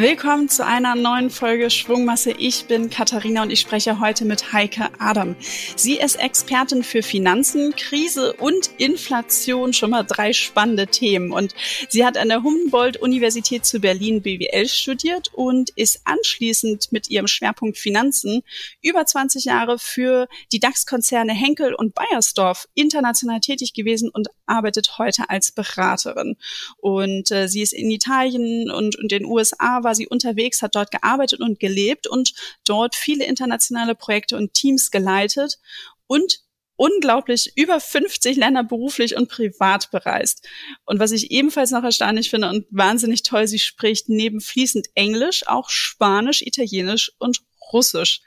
Willkommen 0.00 0.48
zu 0.48 0.64
einer 0.64 0.94
neuen 0.94 1.28
Folge 1.28 1.70
Schwungmasse. 1.70 2.30
Ich 2.30 2.66
bin 2.66 2.88
Katharina 2.88 3.42
und 3.42 3.50
ich 3.50 3.58
spreche 3.58 3.98
heute 3.98 4.24
mit 4.26 4.52
Heike 4.52 4.90
Adam. 5.00 5.34
Sie 5.74 5.96
ist 5.96 6.20
Expertin 6.20 6.84
für 6.84 7.02
Finanzen, 7.02 7.74
Krise 7.74 8.34
und 8.34 8.70
Inflation. 8.78 9.72
Schon 9.72 9.90
mal 9.90 10.04
drei 10.04 10.32
spannende 10.32 10.86
Themen. 10.86 11.32
Und 11.32 11.52
sie 11.88 12.06
hat 12.06 12.16
an 12.16 12.28
der 12.28 12.44
Humboldt-Universität 12.44 13.64
zu 13.64 13.80
Berlin 13.80 14.22
BWL 14.22 14.68
studiert 14.68 15.30
und 15.34 15.70
ist 15.70 16.02
anschließend 16.04 16.92
mit 16.92 17.10
ihrem 17.10 17.26
Schwerpunkt 17.26 17.76
Finanzen 17.76 18.44
über 18.80 19.04
20 19.04 19.46
Jahre 19.46 19.80
für 19.80 20.28
die 20.52 20.60
DAX-Konzerne 20.60 21.32
Henkel 21.32 21.74
und 21.74 21.96
Bayersdorf 21.96 22.68
international 22.74 23.40
tätig 23.40 23.72
gewesen 23.72 24.10
und 24.10 24.28
arbeitet 24.46 24.98
heute 24.98 25.28
als 25.28 25.50
Beraterin. 25.50 26.36
Und 26.76 27.32
äh, 27.32 27.48
sie 27.48 27.62
ist 27.62 27.72
in 27.72 27.90
Italien 27.90 28.70
und, 28.70 28.96
und 28.96 29.10
den 29.10 29.24
USA 29.24 29.82
war 29.88 29.94
sie 29.94 30.06
unterwegs, 30.06 30.60
hat 30.60 30.74
dort 30.74 30.90
gearbeitet 30.90 31.40
und 31.40 31.58
gelebt 31.58 32.06
und 32.06 32.34
dort 32.66 32.94
viele 32.94 33.24
internationale 33.24 33.94
Projekte 33.94 34.36
und 34.36 34.52
Teams 34.52 34.90
geleitet 34.90 35.58
und 36.06 36.40
unglaublich 36.76 37.54
über 37.56 37.80
50 37.80 38.36
Länder 38.36 38.64
beruflich 38.64 39.16
und 39.16 39.30
privat 39.30 39.90
bereist. 39.90 40.46
Und 40.84 41.00
was 41.00 41.12
ich 41.12 41.30
ebenfalls 41.30 41.70
noch 41.70 41.82
erstaunlich 41.82 42.28
finde 42.28 42.50
und 42.50 42.66
wahnsinnig 42.68 43.22
toll, 43.22 43.46
sie 43.48 43.58
spricht 43.58 44.10
neben 44.10 44.42
fließend 44.42 44.88
Englisch 44.94 45.46
auch 45.46 45.70
Spanisch, 45.70 46.42
Italienisch 46.42 47.12
und 47.18 47.40
Russisch. 47.72 48.20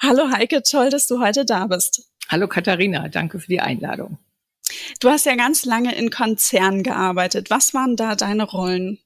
Hallo 0.00 0.30
Heike, 0.30 0.62
toll, 0.62 0.90
dass 0.90 1.08
du 1.08 1.20
heute 1.20 1.44
da 1.44 1.66
bist. 1.66 2.08
Hallo 2.28 2.46
Katharina, 2.46 3.08
danke 3.08 3.40
für 3.40 3.48
die 3.48 3.60
Einladung. 3.60 4.18
Du 5.00 5.10
hast 5.10 5.26
ja 5.26 5.34
ganz 5.34 5.64
lange 5.64 5.94
in 5.96 6.10
Konzernen 6.10 6.84
gearbeitet. 6.84 7.50
Was 7.50 7.74
waren 7.74 7.96
da 7.96 8.14
deine 8.14 8.44
Rollen? 8.44 8.98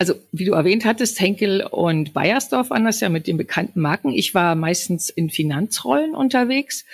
Also, 0.00 0.14
wie 0.30 0.44
du 0.44 0.52
erwähnt 0.52 0.84
hattest, 0.84 1.18
Henkel 1.18 1.62
und 1.62 2.14
Bayersdorf 2.14 2.70
waren 2.70 2.84
das 2.84 3.00
ja 3.00 3.08
mit 3.08 3.26
den 3.26 3.36
bekannten 3.36 3.80
Marken. 3.80 4.12
Ich 4.12 4.32
war 4.32 4.54
meistens 4.54 5.10
in 5.10 5.28
Finanzrollen 5.28 6.14
unterwegs. 6.14 6.84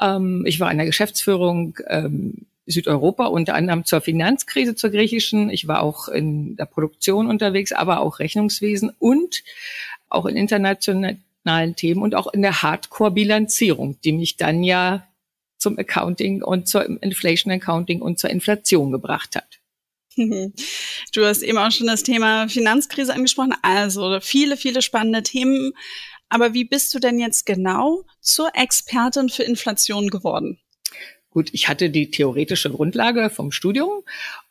Ähm, 0.00 0.44
ich 0.46 0.58
war 0.58 0.70
in 0.70 0.78
der 0.78 0.86
Geschäftsführung 0.86 1.78
ähm, 1.88 2.46
Südeuropa, 2.64 3.26
unter 3.26 3.54
anderem 3.54 3.84
zur 3.84 4.00
Finanzkrise, 4.00 4.74
zur 4.74 4.90
griechischen. 4.90 5.50
Ich 5.50 5.68
war 5.68 5.82
auch 5.82 6.08
in 6.08 6.56
der 6.56 6.64
Produktion 6.64 7.28
unterwegs, 7.28 7.72
aber 7.72 8.00
auch 8.00 8.18
Rechnungswesen 8.18 8.92
und 8.98 9.42
auch 10.08 10.24
in 10.24 10.36
internationalen 10.36 11.76
Themen 11.76 12.00
und 12.00 12.14
auch 12.14 12.32
in 12.32 12.40
der 12.40 12.62
Hardcore-Bilanzierung, 12.62 13.98
die 14.04 14.12
mich 14.12 14.38
dann 14.38 14.62
ja 14.62 15.06
zum 15.58 15.78
Accounting 15.78 16.42
und 16.42 16.66
zur 16.66 16.86
Inflation 17.02 17.52
Accounting 17.52 18.00
und 18.00 18.18
zur 18.18 18.30
Inflation 18.30 18.90
gebracht 18.90 19.36
hat. 19.36 19.57
Du 21.14 21.24
hast 21.24 21.42
eben 21.42 21.58
auch 21.58 21.70
schon 21.70 21.86
das 21.86 22.02
Thema 22.02 22.48
Finanzkrise 22.48 23.14
angesprochen. 23.14 23.54
Also 23.62 24.18
viele, 24.20 24.56
viele 24.56 24.82
spannende 24.82 25.22
Themen. 25.22 25.72
Aber 26.28 26.52
wie 26.54 26.64
bist 26.64 26.94
du 26.94 26.98
denn 26.98 27.18
jetzt 27.18 27.46
genau 27.46 28.04
zur 28.20 28.50
Expertin 28.54 29.28
für 29.28 29.44
Inflation 29.44 30.08
geworden? 30.08 30.58
Gut, 31.30 31.50
ich 31.52 31.68
hatte 31.68 31.90
die 31.90 32.10
theoretische 32.10 32.70
Grundlage 32.70 33.30
vom 33.30 33.52
Studium 33.52 34.02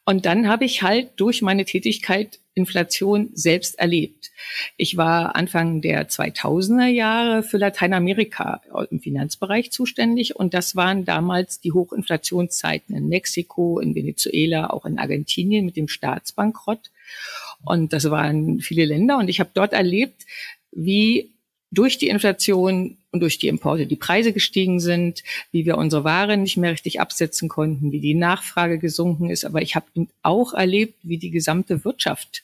und 0.06 0.26
dann 0.26 0.48
habe 0.48 0.66
ich 0.66 0.84
halt 0.84 1.10
durch 1.18 1.42
meine 1.42 1.66
Tätigkeit 1.66 2.40
Inflation 2.58 3.30
selbst 3.34 3.78
erlebt. 3.80 4.32
Ich 4.76 4.98
war 4.98 5.36
Anfang 5.36 5.82
der 5.82 6.10
2000er 6.10 6.88
Jahre 6.88 7.44
für 7.44 7.58
Lateinamerika 7.58 8.62
im 8.90 9.00
Finanzbereich 9.00 9.72
zuständig 9.72 10.36
und 10.36 10.54
das 10.54 10.76
waren 10.76 11.06
damals 11.06 11.62
die 11.62 11.72
Hochinflationszeiten 11.72 12.96
in 12.96 13.08
Mexiko, 13.08 13.80
in 13.80 13.94
Venezuela, 13.96 14.72
auch 14.72 14.86
in 14.86 14.98
Argentinien 14.98 15.66
mit 15.66 15.78
dem 15.78 15.88
Staatsbankrott. 15.88 16.92
Und 17.64 17.94
das 17.94 18.10
waren 18.10 18.60
viele 18.60 18.86
Länder 18.86 19.18
und 19.18 19.30
ich 19.30 19.40
habe 19.40 19.52
dort 19.54 19.74
erlebt, 19.74 20.26
wie 20.72 21.30
durch 21.72 21.98
die 21.98 22.08
Inflation 22.08 22.98
und 23.18 23.22
durch 23.22 23.40
die 23.40 23.48
Importe 23.48 23.88
die 23.88 23.96
Preise 23.96 24.32
gestiegen 24.32 24.80
sind, 24.80 25.24
wie 25.52 25.66
wir 25.66 25.80
unsere 25.80 26.04
Ware 26.04 26.38
nicht 26.38 26.56
mehr 26.56 26.72
richtig 26.72 27.02
absetzen 27.02 27.50
konnten, 27.50 27.92
wie 27.92 28.00
die 28.00 28.14
Nachfrage 28.14 28.78
gesunken 28.78 29.32
ist. 29.32 29.44
Aber 29.44 29.60
ich 29.64 29.76
habe 29.76 29.88
auch 30.22 30.54
erlebt, 30.54 30.94
wie 31.02 31.18
die 31.18 31.32
gesamte 31.32 31.84
Wirtschaft 31.84 32.44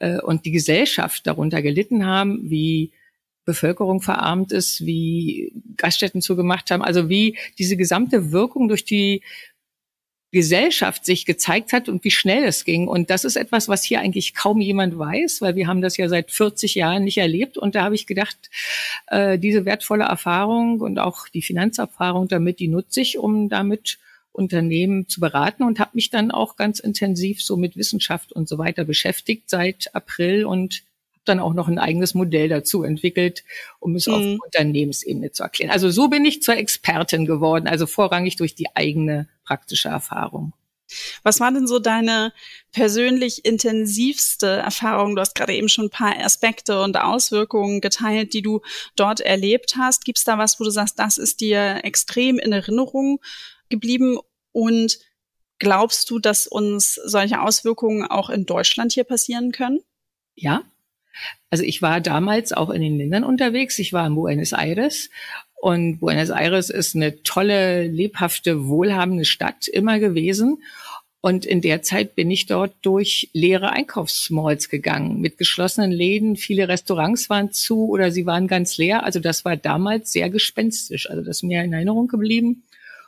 äh, 0.00 0.20
und 0.20 0.44
die 0.46 0.50
Gesellschaft 0.50 1.28
darunter 1.28 1.62
gelitten 1.62 2.06
haben, 2.06 2.50
wie 2.50 2.90
Bevölkerung 3.44 4.02
verarmt 4.02 4.50
ist, 4.50 4.84
wie 4.84 5.52
Gaststätten 5.76 6.22
zugemacht 6.22 6.72
haben, 6.72 6.82
also 6.82 7.08
wie 7.08 7.38
diese 7.56 7.76
gesamte 7.76 8.32
Wirkung 8.32 8.66
durch 8.66 8.84
die 8.84 9.22
Gesellschaft 10.32 11.04
sich 11.04 11.26
gezeigt 11.26 11.72
hat 11.72 11.88
und 11.88 12.04
wie 12.04 12.10
schnell 12.10 12.44
es 12.44 12.64
ging. 12.64 12.86
Und 12.86 13.10
das 13.10 13.24
ist 13.24 13.36
etwas, 13.36 13.68
was 13.68 13.82
hier 13.82 14.00
eigentlich 14.00 14.34
kaum 14.34 14.60
jemand 14.60 14.96
weiß, 14.96 15.40
weil 15.40 15.56
wir 15.56 15.66
haben 15.66 15.80
das 15.80 15.96
ja 15.96 16.08
seit 16.08 16.30
40 16.30 16.76
Jahren 16.76 17.04
nicht 17.04 17.18
erlebt. 17.18 17.58
Und 17.58 17.74
da 17.74 17.82
habe 17.82 17.96
ich 17.96 18.06
gedacht, 18.06 18.36
äh, 19.08 19.38
diese 19.38 19.64
wertvolle 19.64 20.04
Erfahrung 20.04 20.80
und 20.80 20.98
auch 21.00 21.26
die 21.28 21.42
Finanzerfahrung 21.42 22.28
damit, 22.28 22.60
die 22.60 22.68
nutze 22.68 23.00
ich, 23.00 23.18
um 23.18 23.48
damit 23.48 23.98
Unternehmen 24.32 25.08
zu 25.08 25.20
beraten 25.20 25.64
und 25.64 25.80
habe 25.80 25.90
mich 25.94 26.10
dann 26.10 26.30
auch 26.30 26.54
ganz 26.54 26.78
intensiv 26.78 27.42
so 27.42 27.56
mit 27.56 27.76
Wissenschaft 27.76 28.32
und 28.32 28.48
so 28.48 28.58
weiter 28.58 28.84
beschäftigt 28.84 29.50
seit 29.50 29.92
April 29.94 30.44
und 30.44 30.84
dann 31.24 31.40
auch 31.40 31.52
noch 31.52 31.68
ein 31.68 31.78
eigenes 31.78 32.14
Modell 32.14 32.48
dazu 32.48 32.82
entwickelt, 32.82 33.44
um 33.78 33.94
es 33.94 34.06
mhm. 34.06 34.14
auf 34.14 34.38
Unternehmensebene 34.44 35.32
zu 35.32 35.42
erklären. 35.42 35.70
Also 35.70 35.90
so 35.90 36.08
bin 36.08 36.24
ich 36.24 36.42
zur 36.42 36.56
Expertin 36.56 37.26
geworden, 37.26 37.66
also 37.66 37.86
vorrangig 37.86 38.36
durch 38.36 38.54
die 38.54 38.74
eigene 38.74 39.28
praktische 39.50 39.88
Erfahrung. 39.88 40.52
Was 41.24 41.40
war 41.40 41.50
denn 41.50 41.66
so 41.66 41.80
deine 41.80 42.32
persönlich 42.70 43.44
intensivste 43.44 44.46
Erfahrung? 44.46 45.16
Du 45.16 45.20
hast 45.20 45.34
gerade 45.34 45.54
eben 45.54 45.68
schon 45.68 45.86
ein 45.86 45.90
paar 45.90 46.16
Aspekte 46.20 46.80
und 46.82 46.96
Auswirkungen 46.96 47.80
geteilt, 47.80 48.32
die 48.32 48.42
du 48.42 48.60
dort 48.94 49.20
erlebt 49.20 49.74
hast. 49.76 50.04
Gibt 50.04 50.18
es 50.18 50.24
da 50.24 50.38
was, 50.38 50.60
wo 50.60 50.64
du 50.64 50.70
sagst, 50.70 51.00
das 51.00 51.18
ist 51.18 51.40
dir 51.40 51.80
extrem 51.82 52.38
in 52.38 52.52
Erinnerung 52.52 53.20
geblieben? 53.70 54.18
Und 54.52 54.98
glaubst 55.58 56.10
du, 56.10 56.20
dass 56.20 56.46
uns 56.46 56.94
solche 56.94 57.40
Auswirkungen 57.40 58.04
auch 58.06 58.30
in 58.30 58.46
Deutschland 58.46 58.92
hier 58.92 59.04
passieren 59.04 59.50
können? 59.50 59.80
Ja, 60.36 60.62
also 61.50 61.64
ich 61.64 61.82
war 61.82 62.00
damals 62.00 62.52
auch 62.52 62.70
in 62.70 62.82
den 62.82 62.96
Ländern 62.96 63.24
unterwegs. 63.24 63.78
Ich 63.78 63.92
war 63.92 64.06
in 64.06 64.14
Buenos 64.14 64.52
Aires 64.52 65.10
und 65.60 65.98
Buenos 65.98 66.30
Aires 66.30 66.70
ist 66.70 66.96
eine 66.96 67.22
tolle, 67.22 67.86
lebhafte, 67.86 68.66
wohlhabende 68.66 69.26
Stadt 69.26 69.68
immer 69.68 69.98
gewesen. 69.98 70.62
Und 71.20 71.44
in 71.44 71.60
der 71.60 71.82
Zeit 71.82 72.14
bin 72.14 72.30
ich 72.30 72.46
dort 72.46 72.72
durch 72.80 73.28
leere 73.34 73.70
Einkaufsmalls 73.70 74.70
gegangen, 74.70 75.20
mit 75.20 75.36
geschlossenen 75.36 75.92
Läden. 75.92 76.36
Viele 76.36 76.66
Restaurants 76.68 77.28
waren 77.28 77.52
zu 77.52 77.90
oder 77.90 78.10
sie 78.10 78.24
waren 78.24 78.48
ganz 78.48 78.78
leer. 78.78 79.04
Also 79.04 79.20
das 79.20 79.44
war 79.44 79.58
damals 79.58 80.12
sehr 80.12 80.30
gespenstisch. 80.30 81.10
Also 81.10 81.20
das 81.22 81.38
ist 81.38 81.42
mir 81.42 81.62
in 81.62 81.74
Erinnerung 81.74 82.08
geblieben. 82.08 82.62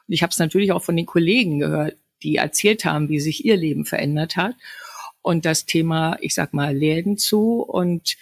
Und 0.07 0.13
ich 0.13 0.23
habe 0.23 0.31
es 0.33 0.39
natürlich 0.39 0.73
auch 0.73 0.83
von 0.83 0.97
den 0.97 1.07
Kollegen 1.07 1.59
gehört, 1.59 1.97
die 2.23 2.37
erzählt 2.37 2.85
haben, 2.85 3.09
wie 3.09 3.21
sich 3.21 3.47
ihr 3.47 3.57
Leben 3.57 3.87
verändert 3.87 4.37
hat 4.37 4.57
und 5.23 5.47
das 5.47 5.65
Thema, 5.65 6.19
ich 6.21 6.35
sag 6.35 6.53
mal, 6.53 6.77
Läden 6.77 7.17
zu 7.17 7.63
und 7.63 8.17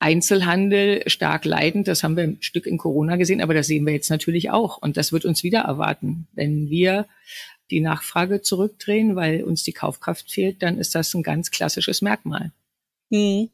Einzelhandel 0.00 1.02
stark 1.08 1.44
leidend. 1.44 1.88
Das 1.88 2.02
haben 2.02 2.16
wir 2.16 2.24
ein 2.24 2.38
Stück 2.40 2.66
in 2.66 2.78
Corona 2.78 3.16
gesehen, 3.16 3.40
aber 3.40 3.54
das 3.54 3.66
sehen 3.66 3.84
wir 3.84 3.92
jetzt 3.92 4.10
natürlich 4.10 4.50
auch. 4.50 4.78
Und 4.78 4.96
das 4.96 5.12
wird 5.12 5.24
uns 5.24 5.42
wieder 5.42 5.60
erwarten. 5.60 6.28
Wenn 6.34 6.70
wir 6.70 7.06
die 7.70 7.80
Nachfrage 7.80 8.40
zurückdrehen, 8.40 9.16
weil 9.16 9.42
uns 9.42 9.62
die 9.62 9.72
Kaufkraft 9.72 10.30
fehlt, 10.30 10.62
dann 10.62 10.78
ist 10.78 10.94
das 10.94 11.12
ein 11.14 11.22
ganz 11.22 11.50
klassisches 11.50 12.00
Merkmal. 12.00 12.52
Hm. 13.10 13.50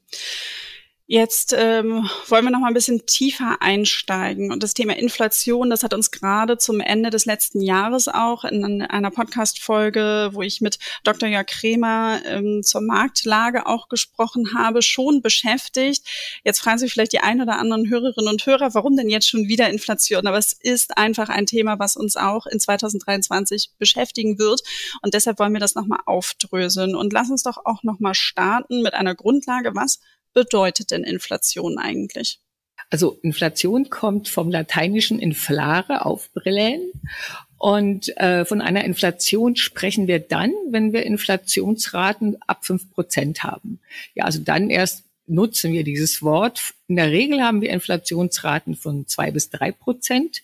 Jetzt 1.06 1.54
ähm, 1.54 2.09
wollen 2.28 2.47
wir 2.47 2.50
noch 2.50 2.60
mal 2.60 2.69
ein 2.69 2.75
bisschen 2.75 3.04
tiefer 3.04 3.59
einsteigen. 3.60 4.50
Und 4.50 4.62
das 4.62 4.72
Thema 4.72 4.97
Inflation, 4.97 5.69
das 5.69 5.82
hat 5.82 5.92
uns 5.92 6.10
gerade 6.10 6.56
zum 6.56 6.81
Ende 6.81 7.10
des 7.10 7.26
letzten 7.26 7.60
Jahres 7.60 8.09
auch 8.09 8.42
in 8.44 8.81
einer 8.81 9.11
Podcast-Folge, 9.11 10.31
wo 10.32 10.40
ich 10.40 10.62
mit 10.62 10.79
Dr. 11.02 11.29
Jörg 11.29 11.44
Kremer 11.44 12.23
ähm, 12.25 12.62
zur 12.62 12.81
Marktlage 12.81 13.67
auch 13.67 13.90
gesprochen 13.90 14.55
habe, 14.56 14.81
schon 14.81 15.20
beschäftigt. 15.20 16.06
Jetzt 16.43 16.61
fragen 16.61 16.79
sich 16.79 16.90
vielleicht 16.90 17.12
die 17.12 17.20
ein 17.20 17.43
oder 17.43 17.58
anderen 17.58 17.90
Hörerinnen 17.90 18.31
und 18.31 18.46
Hörer, 18.46 18.73
warum 18.73 18.96
denn 18.96 19.11
jetzt 19.11 19.29
schon 19.29 19.46
wieder 19.46 19.69
Inflation? 19.69 20.26
Aber 20.26 20.38
es 20.38 20.55
ist 20.55 20.96
einfach 20.96 21.29
ein 21.29 21.44
Thema, 21.44 21.79
was 21.79 21.96
uns 21.96 22.17
auch 22.17 22.46
in 22.46 22.58
2023 22.58 23.73
beschäftigen 23.79 24.38
wird. 24.38 24.62
Und 25.02 25.12
deshalb 25.12 25.38
wollen 25.38 25.52
wir 25.52 25.61
das 25.61 25.75
noch 25.75 25.84
mal 25.84 26.00
aufdröseln. 26.06 26.94
Und 26.94 27.12
lass 27.12 27.29
uns 27.29 27.43
doch 27.43 27.58
auch 27.67 27.82
noch 27.82 28.00
mal 28.00 28.14
starten 28.14 28.81
mit 28.81 28.94
einer 28.94 29.14
Grundlage. 29.14 29.75
Was 29.75 30.00
bedeutet 30.34 30.90
denn 30.90 31.04
Inflation 31.04 31.78
eigentlich? 31.78 32.38
Also 32.90 33.19
Inflation 33.22 33.88
kommt 33.90 34.28
vom 34.28 34.50
lateinischen 34.50 35.19
inflare, 35.19 36.04
aufbrillen. 36.04 36.92
Und 37.56 38.14
äh, 38.19 38.44
von 38.44 38.60
einer 38.60 38.84
Inflation 38.84 39.56
sprechen 39.56 40.06
wir 40.06 40.19
dann, 40.19 40.52
wenn 40.69 40.92
wir 40.92 41.04
Inflationsraten 41.04 42.36
ab 42.46 42.66
fünf 42.66 42.90
Prozent 42.92 43.42
haben. 43.42 43.81
Ja, 44.14 44.25
also 44.25 44.40
dann 44.40 44.69
erst 44.69 45.04
nutzen 45.26 45.72
wir 45.72 45.84
dieses 45.84 46.22
Wort. 46.22 46.75
In 46.88 46.96
der 46.96 47.10
Regel 47.10 47.42
haben 47.42 47.62
wir 47.62 47.70
Inflationsraten 47.70 48.76
von 48.76 49.06
zwei 49.06 49.31
bis 49.31 49.48
drei 49.48 49.72
Prozent. 49.72 50.42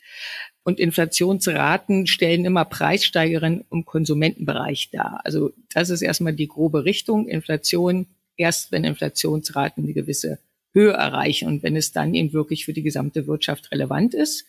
Und 0.63 0.79
Inflationsraten 0.79 2.07
stellen 2.07 2.45
immer 2.45 2.65
Preissteigerungen 2.65 3.65
im 3.71 3.85
Konsumentenbereich 3.85 4.91
dar. 4.91 5.21
Also 5.25 5.53
das 5.73 5.91
ist 5.91 6.03
erstmal 6.03 6.33
die 6.33 6.49
grobe 6.49 6.85
Richtung. 6.85 7.29
Inflation 7.29 8.07
erst 8.41 8.73
wenn 8.73 8.85
Inflationsraten 8.85 9.85
eine 9.85 9.93
gewisse 9.93 10.39
Höhe 10.73 10.93
erreichen 10.93 11.49
und 11.49 11.63
wenn 11.63 11.77
es 11.77 11.93
dann 11.93 12.15
eben 12.15 12.33
wirklich 12.33 12.65
für 12.65 12.73
die 12.73 12.83
gesamte 12.83 13.27
Wirtschaft 13.27 13.71
relevant 13.71 14.15
ist. 14.15 14.47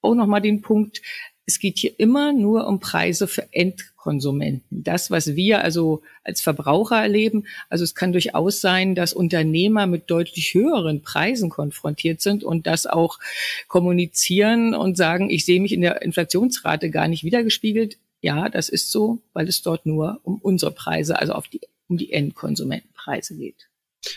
Auch 0.00 0.14
nochmal 0.14 0.42
den 0.42 0.60
Punkt, 0.60 1.00
es 1.46 1.58
geht 1.58 1.78
hier 1.78 1.98
immer 1.98 2.32
nur 2.32 2.66
um 2.66 2.80
Preise 2.80 3.26
für 3.26 3.52
Endkonsumenten. 3.52 4.82
Das, 4.82 5.10
was 5.10 5.34
wir 5.34 5.62
also 5.62 6.02
als 6.22 6.40
Verbraucher 6.40 6.96
erleben. 6.96 7.44
Also 7.68 7.84
es 7.84 7.94
kann 7.94 8.12
durchaus 8.12 8.60
sein, 8.60 8.94
dass 8.94 9.12
Unternehmer 9.12 9.86
mit 9.86 10.10
deutlich 10.10 10.54
höheren 10.54 11.02
Preisen 11.02 11.50
konfrontiert 11.50 12.22
sind 12.22 12.44
und 12.44 12.66
das 12.66 12.86
auch 12.86 13.18
kommunizieren 13.68 14.74
und 14.74 14.96
sagen, 14.96 15.28
ich 15.28 15.44
sehe 15.44 15.60
mich 15.60 15.72
in 15.72 15.82
der 15.82 16.02
Inflationsrate 16.02 16.90
gar 16.90 17.08
nicht 17.08 17.24
wiedergespiegelt. 17.24 17.98
Ja, 18.22 18.48
das 18.48 18.70
ist 18.70 18.90
so, 18.90 19.18
weil 19.34 19.48
es 19.48 19.60
dort 19.60 19.84
nur 19.84 20.20
um 20.22 20.38
unsere 20.40 20.70
Preise, 20.70 21.18
also 21.18 21.34
auf 21.34 21.48
die, 21.48 21.60
um 21.88 21.98
die 21.98 22.10
Endkonsumentenpreise 23.04 23.36
geht. 23.36 23.68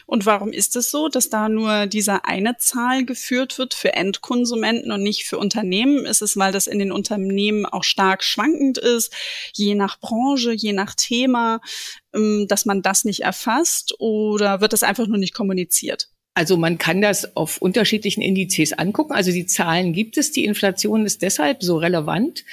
Und 0.06 0.26
warum 0.26 0.52
ist 0.52 0.76
es 0.76 0.92
so, 0.92 1.08
dass 1.08 1.30
da 1.30 1.48
nur 1.48 1.86
diese 1.86 2.26
eine 2.26 2.58
Zahl 2.58 3.06
geführt 3.06 3.58
wird 3.58 3.74
für 3.74 3.94
Endkonsumenten 3.94 4.92
und 4.92 5.02
nicht 5.02 5.24
für 5.24 5.38
Unternehmen? 5.38 6.06
Ist 6.06 6.22
es, 6.22 6.36
weil 6.36 6.52
das 6.52 6.68
in 6.68 6.80
den 6.80 6.92
Unternehmen 6.92 7.66
auch 7.66 7.86
stark 7.86 8.22
schwankend 8.22 8.78
ist, 8.78 9.14
je 9.54 9.76
nach 9.76 9.98
Branche, 10.02 10.52
je 10.52 10.74
nach 10.74 10.94
Thema, 10.94 11.62
ähm, 12.14 12.48
dass 12.50 12.66
man 12.66 12.82
das 12.82 13.06
nicht 13.06 13.22
erfasst 13.22 13.96
oder 14.00 14.60
wird 14.60 14.74
das 14.74 14.84
einfach 14.84 15.08
nur 15.08 15.18
nicht 15.18 15.34
kommuniziert? 15.34 16.10
Also 16.34 16.58
man 16.58 16.78
kann 16.78 17.02
das 17.02 17.38
auf 17.38 17.62
unterschiedlichen 17.62 18.22
Indizes 18.22 18.74
angucken. 18.74 19.14
Also 19.14 19.32
die 19.32 19.46
Zahlen 19.46 19.94
gibt 19.94 20.18
es. 20.18 20.34
Die 20.34 20.44
Inflation 20.44 21.06
ist 21.06 21.22
deshalb 21.22 21.64
so 21.64 21.78
relevant, 21.78 22.44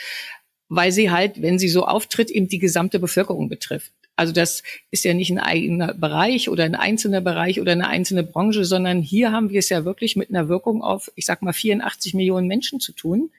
weil 0.69 0.93
sie 0.93 1.11
halt, 1.11 1.43
wenn 1.43 1.59
sie 1.59 1.69
so 1.69 1.85
auftritt, 1.85 2.31
eben 2.31 2.47
die 2.47 2.61
gesamte 2.61 3.01
Bevölkerung 3.01 3.49
betrifft. 3.49 3.93
Also 4.17 4.33
das 4.33 4.63
ist 4.91 5.05
ja 5.05 5.13
nicht 5.15 5.31
ein 5.31 5.41
eigener 5.41 5.93
Bereich 5.95 6.49
oder 6.49 6.65
ein 6.65 6.75
einzelner 6.75 7.21
Bereich 7.21 7.61
oder 7.61 7.73
eine 7.73 7.89
einzelne 7.89 8.23
Branche, 8.23 8.65
sondern 8.65 9.03
hier 9.03 9.33
haben 9.33 9.51
wir 9.51 9.59
es 9.59 9.69
ja 9.69 9.85
wirklich 9.85 10.15
mit 10.15 10.31
einer 10.31 10.49
Wirkung 10.49 10.83
auf, 10.83 11.11
ich 11.17 11.27
sag 11.27 11.43
mal, 11.43 11.53
84 11.53 12.15
Millionen 12.15 12.47
Menschen 12.47 12.81
zu 12.81 12.93
tun. 12.93 13.31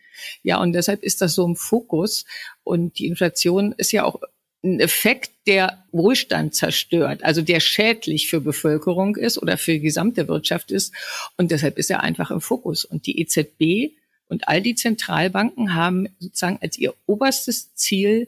Ja, 0.44 0.60
und 0.60 0.74
deshalb 0.74 1.04
ist 1.04 1.22
das 1.22 1.36
so 1.36 1.45
im 1.45 1.56
Fokus. 1.56 2.25
Und 2.63 3.00
die 3.00 3.07
Inflation 3.07 3.74
ist 3.77 3.92
ja 3.92 4.04
auch 4.04 4.22
ein 4.63 4.80
Effekt, 4.80 5.31
der 5.48 5.86
Wohlstand 5.92 6.56
zerstört, 6.56 7.24
also 7.24 7.42
der 7.42 7.60
schädlich 7.60 8.27
für 8.27 8.42
Bevölkerung 8.42 9.16
ist 9.16 9.38
oder 9.38 9.57
für 9.57 9.74
die 9.74 9.81
gesamte 9.81 10.27
Wirtschaft 10.27 10.72
ist. 10.72 10.94
Und 11.38 11.51
deshalb 11.51 11.77
ist 11.77 11.92
er 11.92 12.01
einfach 12.01 12.31
im 12.31 12.42
Fokus. 12.42 12.83
Und 12.83 13.06
die 13.06 13.19
EZB 13.22 13.95
und 14.27 14.48
all 14.48 14.62
die 14.62 14.75
Zentralbanken 14.75 15.75
haben 15.75 16.10
sozusagen 16.19 16.57
als 16.62 16.77
ihr 16.77 16.94
oberstes 17.06 17.74
Ziel 17.75 18.27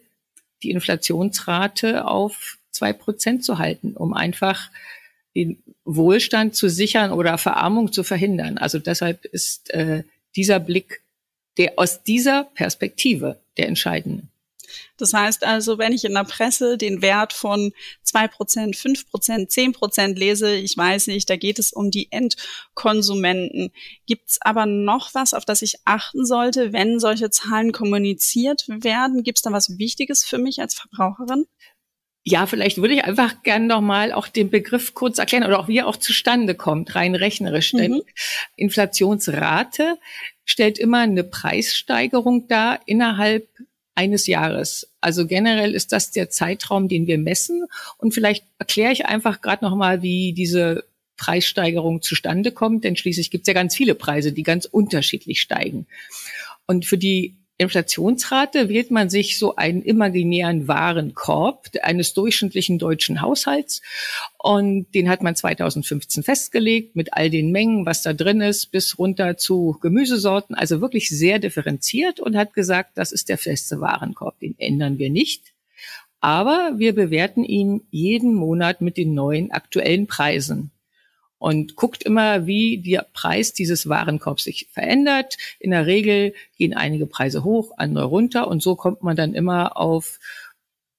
die 0.63 0.71
Inflationsrate 0.71 2.05
auf 2.05 2.57
zwei 2.71 2.93
Prozent 2.93 3.43
zu 3.43 3.57
halten, 3.57 3.93
um 3.95 4.13
einfach 4.13 4.69
den 5.35 5.61
Wohlstand 5.85 6.55
zu 6.55 6.69
sichern 6.69 7.11
oder 7.11 7.37
Verarmung 7.37 7.91
zu 7.91 8.03
verhindern. 8.03 8.57
Also 8.57 8.79
deshalb 8.79 9.25
ist 9.25 9.69
äh, 9.71 10.03
dieser 10.35 10.59
Blick 10.59 11.01
der 11.57 11.73
aus 11.77 12.03
dieser 12.03 12.43
Perspektive 12.43 13.39
der 13.57 13.67
entscheidende. 13.67 14.23
Das 14.97 15.13
heißt 15.13 15.43
also, 15.43 15.77
wenn 15.77 15.93
ich 15.93 16.05
in 16.05 16.13
der 16.13 16.23
Presse 16.23 16.77
den 16.77 17.01
Wert 17.01 17.33
von 17.33 17.73
zwei 18.03 18.27
Prozent, 18.27 18.75
fünf 18.75 19.09
Prozent, 19.09 19.51
zehn 19.51 19.73
Prozent 19.73 20.17
lese, 20.17 20.55
ich 20.55 20.75
weiß 20.77 21.07
nicht, 21.07 21.29
da 21.29 21.35
geht 21.35 21.59
es 21.59 21.73
um 21.73 21.91
die 21.91 22.11
Endkonsumenten. 22.11 23.71
Gibt 24.05 24.29
es 24.29 24.37
aber 24.41 24.65
noch 24.65 25.13
was, 25.13 25.33
auf 25.33 25.45
das 25.45 25.61
ich 25.61 25.75
achten 25.85 26.25
sollte, 26.25 26.73
wenn 26.73 26.99
solche 26.99 27.29
Zahlen 27.29 27.71
kommuniziert 27.71 28.65
werden? 28.67 29.23
Gibt 29.23 29.39
es 29.39 29.41
da 29.41 29.51
was 29.51 29.77
Wichtiges 29.77 30.23
für 30.23 30.37
mich 30.37 30.59
als 30.61 30.73
Verbraucherin? 30.73 31.45
Ja, 32.29 32.45
vielleicht 32.45 32.81
würde 32.81 32.93
ich 32.93 33.05
einfach 33.05 33.41
gerne 33.43 33.67
nochmal 33.67 34.11
auch 34.11 34.27
den 34.27 34.49
Begriff 34.49 34.93
kurz 34.93 35.17
erklären 35.17 35.45
oder 35.45 35.59
auch 35.59 35.69
wie 35.69 35.77
er 35.77 35.87
auch 35.87 35.95
zustande 35.95 36.55
kommt, 36.55 36.93
rein 36.93 37.15
rechnerisch. 37.15 37.71
Denn 37.71 37.93
mhm. 37.93 38.01
Inflationsrate 38.57 39.97
stellt 40.43 40.77
immer 40.77 40.99
eine 40.99 41.23
Preissteigerung 41.23 42.49
dar 42.49 42.81
innerhalb 42.85 43.47
eines 43.97 44.27
Jahres. 44.27 44.87
Also 45.01 45.25
generell 45.25 45.73
ist 45.73 45.91
das 45.91 46.11
der 46.11 46.29
Zeitraum, 46.29 46.87
den 46.87 47.07
wir 47.07 47.17
messen. 47.17 47.65
Und 47.97 48.13
vielleicht 48.13 48.45
erkläre 48.59 48.93
ich 48.93 49.05
einfach 49.05 49.41
gerade 49.41 49.65
nochmal, 49.65 50.01
wie 50.01 50.33
diese 50.33 50.83
Preissteigerung 51.17 52.03
zustande 52.03 52.51
kommt, 52.51 52.83
denn 52.83 52.95
schließlich 52.95 53.31
gibt 53.31 53.43
es 53.43 53.47
ja 53.47 53.53
ganz 53.55 53.75
viele 53.75 53.95
Preise, 53.95 54.31
die 54.31 54.43
ganz 54.43 54.65
unterschiedlich 54.65 55.41
steigen. 55.41 55.87
Und 56.67 56.85
für 56.85 56.97
die 56.97 57.35
Inflationsrate? 57.57 58.69
Wählt 58.69 58.91
man 58.91 59.09
sich 59.09 59.39
so 59.39 59.55
einen 59.55 59.81
imaginären 59.81 60.67
Warenkorb 60.67 61.69
eines 61.81 62.13
durchschnittlichen 62.13 62.79
deutschen 62.79 63.21
Haushalts? 63.21 63.81
Und 64.37 64.93
den 64.93 65.09
hat 65.09 65.23
man 65.23 65.35
2015 65.35 66.23
festgelegt 66.23 66.95
mit 66.95 67.13
all 67.13 67.29
den 67.29 67.51
Mengen, 67.51 67.85
was 67.85 68.03
da 68.03 68.13
drin 68.13 68.41
ist, 68.41 68.67
bis 68.67 68.99
runter 68.99 69.37
zu 69.37 69.77
Gemüsesorten, 69.81 70.55
also 70.55 70.81
wirklich 70.81 71.09
sehr 71.09 71.39
differenziert 71.39 72.19
und 72.19 72.37
hat 72.37 72.53
gesagt, 72.53 72.91
das 72.95 73.11
ist 73.11 73.29
der 73.29 73.37
feste 73.37 73.81
Warenkorb, 73.81 74.39
den 74.39 74.55
ändern 74.57 74.99
wir 74.99 75.09
nicht. 75.09 75.53
Aber 76.19 76.73
wir 76.77 76.93
bewerten 76.93 77.43
ihn 77.43 77.81
jeden 77.91 78.33
Monat 78.33 78.81
mit 78.81 78.97
den 78.97 79.13
neuen 79.13 79.51
aktuellen 79.51 80.07
Preisen 80.07 80.71
und 81.39 81.75
guckt 81.75 82.03
immer, 82.03 82.47
wie 82.47 82.79
der 82.79 83.05
Preis 83.13 83.53
dieses 83.53 83.87
Warenkorbs 83.87 84.43
sich 84.43 84.67
verändert. 84.71 85.37
In 85.59 85.71
der 85.71 85.85
Regel 85.85 86.33
gehen 86.57 86.73
einige 86.73 87.05
Preise 87.05 87.43
hoch, 87.43 87.71
andere 87.77 88.05
runter 88.05 88.47
und 88.47 88.63
so 88.63 88.75
kommt 88.75 89.03
man 89.03 89.15
dann 89.15 89.33
immer 89.33 89.77
auf 89.77 90.19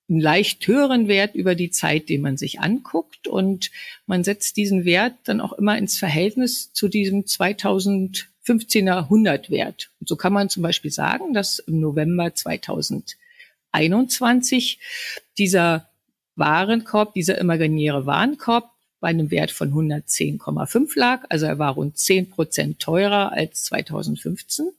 einen 0.08 0.20
leicht 0.20 0.66
höheren 0.66 1.06
Wert 1.08 1.34
über 1.34 1.54
die 1.54 1.70
Zeit, 1.70 2.08
den 2.08 2.22
man 2.22 2.38
sich 2.38 2.60
anguckt 2.60 3.28
und 3.28 3.70
man 4.06 4.24
setzt 4.24 4.56
diesen 4.56 4.86
Wert 4.86 5.16
dann 5.24 5.42
auch 5.42 5.52
immer 5.52 5.76
ins 5.76 5.98
Verhältnis 5.98 6.72
zu 6.72 6.88
diesem 6.88 7.24
2015er 7.24 9.02
100 9.02 9.50
Wert. 9.50 9.90
Und 10.00 10.08
so 10.08 10.16
kann 10.16 10.32
man 10.32 10.48
zum 10.48 10.62
Beispiel 10.62 10.90
sagen, 10.90 11.34
dass 11.34 11.58
im 11.58 11.80
November 11.80 12.34
2021 12.34 14.78
dieser 15.36 15.90
Warenkorb, 16.36 17.12
dieser 17.14 17.36
imaginäre 17.38 18.06
Warenkorb 18.06 18.70
bei 19.00 19.08
einem 19.08 19.30
Wert 19.30 19.50
von 19.50 19.72
110,5 19.72 20.98
lag. 20.98 21.24
Also 21.28 21.46
er 21.46 21.58
war 21.58 21.74
rund 21.74 21.98
10 21.98 22.30
Prozent 22.30 22.80
teurer 22.80 23.32
als 23.32 23.64
2015. 23.64 24.70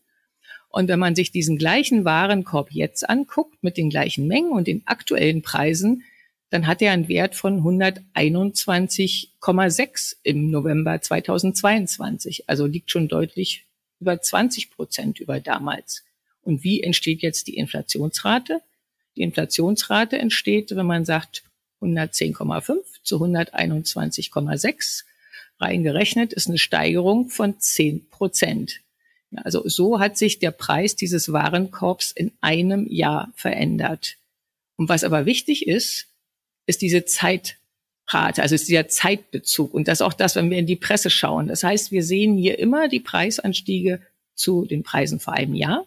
Und 0.70 0.88
wenn 0.88 1.00
man 1.00 1.16
sich 1.16 1.32
diesen 1.32 1.58
gleichen 1.58 2.06
Warenkorb 2.06 2.72
jetzt 2.72 3.10
anguckt, 3.10 3.64
mit 3.64 3.78
den 3.78 3.90
gleichen 3.90 4.28
Mengen 4.28 4.52
und 4.52 4.68
den 4.68 4.84
aktuellen 4.86 5.42
Preisen, 5.42 6.04
dann 6.52 6.68
hat 6.68 6.82
er 6.82 6.92
einen 6.92 7.08
Wert 7.08 7.36
von 7.36 7.62
121,6 7.62 10.16
im 10.24 10.50
November 10.50 11.00
2022. 11.02 12.50
Also 12.50 12.66
liegt 12.66 12.92
schon 12.92 13.08
deutlich 13.08 13.66
über 14.00 14.22
20 14.22 14.72
Prozent 14.72 15.20
über 15.20 15.40
damals. 15.40 16.04
Und 16.42 16.64
wie 16.64 16.82
entsteht 16.82 17.22
jetzt 17.22 17.48
die 17.48 17.58
Inflationsrate? 17.58 18.62
Die 19.16 19.22
Inflationsrate 19.22 20.18
entsteht, 20.18 20.76
wenn 20.76 20.86
man 20.86 21.06
sagt, 21.06 21.44
110,5 21.82 22.78
zu 23.04 23.18
121,6 23.18 25.04
reingerechnet 25.60 26.34
ist 26.34 26.48
eine 26.48 26.58
Steigerung 26.58 27.30
von 27.30 27.60
10 27.60 28.10
Prozent. 28.10 28.82
Also 29.36 29.68
so 29.68 30.00
hat 30.00 30.18
sich 30.18 30.40
der 30.40 30.52
Preis 30.52 30.96
dieses 30.96 31.32
Warenkorbs 31.32 32.12
in 32.12 32.32
einem 32.42 32.88
Jahr 32.88 33.32
verändert. 33.36 34.18
Und 34.76 34.90
was 34.90 35.04
aber 35.04 35.26
wichtig 35.26 35.68
ist, 35.68 36.08
ist 36.66 36.82
diese 36.82 37.06
Zeitrate, 37.06 38.42
also 38.42 38.56
ist 38.56 38.70
dieser 38.70 38.88
Zeitbezug. 38.88 39.74
Und 39.74 39.88
das 39.88 40.00
ist 40.00 40.06
auch 40.06 40.14
das, 40.14 40.36
wenn 40.36 40.50
wir 40.50 40.58
in 40.58 40.66
die 40.66 40.76
Presse 40.76 41.10
schauen. 41.10 41.48
Das 41.48 41.64
heißt, 41.64 41.92
wir 41.92 42.04
sehen 42.04 42.38
hier 42.38 42.58
immer 42.58 42.88
die 42.88 43.00
Preisanstiege 43.00 44.02
zu 44.34 44.66
den 44.66 44.84
Preisen 44.84 45.20
vor 45.20 45.34
einem 45.34 45.54
Jahr. 45.54 45.86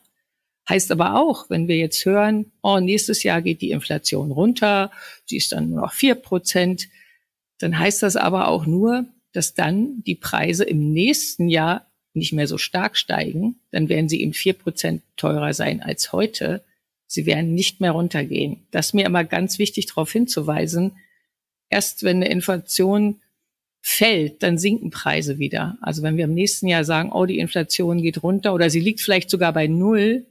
Heißt 0.68 0.92
aber 0.92 1.20
auch, 1.20 1.50
wenn 1.50 1.66
wir 1.66 1.76
jetzt 1.76 2.04
hören, 2.04 2.52
oh, 2.62 2.78
nächstes 2.78 3.22
Jahr 3.24 3.42
geht 3.42 3.62
die 3.62 3.72
Inflation 3.72 4.30
runter, 4.30 4.90
sie 5.26 5.36
ist 5.36 5.52
dann 5.52 5.70
nur 5.70 5.80
noch 5.82 5.92
vier 5.92 6.14
Prozent, 6.14 6.88
dann 7.58 7.78
heißt 7.78 8.02
das 8.02 8.16
aber 8.16 8.48
auch 8.48 8.66
nur, 8.66 9.06
dass 9.32 9.54
dann 9.54 10.02
die 10.04 10.14
Preise 10.14 10.64
im 10.64 10.92
nächsten 10.92 11.48
Jahr 11.48 11.86
nicht 12.14 12.32
mehr 12.32 12.46
so 12.46 12.58
stark 12.58 12.96
steigen, 12.96 13.56
dann 13.70 13.88
werden 13.88 14.08
sie 14.08 14.20
eben 14.20 14.34
vier 14.34 14.52
Prozent 14.52 15.02
teurer 15.16 15.54
sein 15.54 15.82
als 15.82 16.12
heute. 16.12 16.62
Sie 17.06 17.26
werden 17.26 17.54
nicht 17.54 17.80
mehr 17.80 17.92
runtergehen. 17.92 18.66
Das 18.70 18.86
ist 18.86 18.94
mir 18.94 19.06
immer 19.06 19.24
ganz 19.24 19.58
wichtig, 19.58 19.86
darauf 19.86 20.12
hinzuweisen. 20.12 20.92
Erst 21.70 22.02
wenn 22.02 22.16
eine 22.16 22.28
Inflation 22.28 23.20
fällt, 23.80 24.42
dann 24.42 24.58
sinken 24.58 24.90
Preise 24.90 25.38
wieder. 25.38 25.78
Also 25.80 26.02
wenn 26.02 26.16
wir 26.16 26.24
im 26.24 26.34
nächsten 26.34 26.68
Jahr 26.68 26.84
sagen, 26.84 27.10
oh, 27.12 27.26
die 27.26 27.38
Inflation 27.38 28.00
geht 28.00 28.22
runter 28.22 28.54
oder 28.54 28.70
sie 28.70 28.80
liegt 28.80 29.00
vielleicht 29.00 29.30
sogar 29.30 29.52
bei 29.52 29.66
Null, 29.66 30.26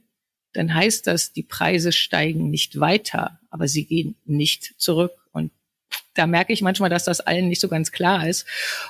dann 0.52 0.74
heißt 0.74 1.06
das, 1.06 1.32
die 1.32 1.42
Preise 1.42 1.92
steigen 1.92 2.50
nicht 2.50 2.78
weiter, 2.78 3.40
aber 3.50 3.68
sie 3.68 3.84
gehen 3.84 4.16
nicht 4.24 4.74
zurück. 4.78 5.12
Und 5.32 5.50
da 6.14 6.26
merke 6.26 6.52
ich 6.52 6.62
manchmal, 6.62 6.90
dass 6.90 7.04
das 7.04 7.20
allen 7.20 7.48
nicht 7.48 7.60
so 7.60 7.68
ganz 7.68 7.92
klar 7.92 8.28
ist. 8.28 8.46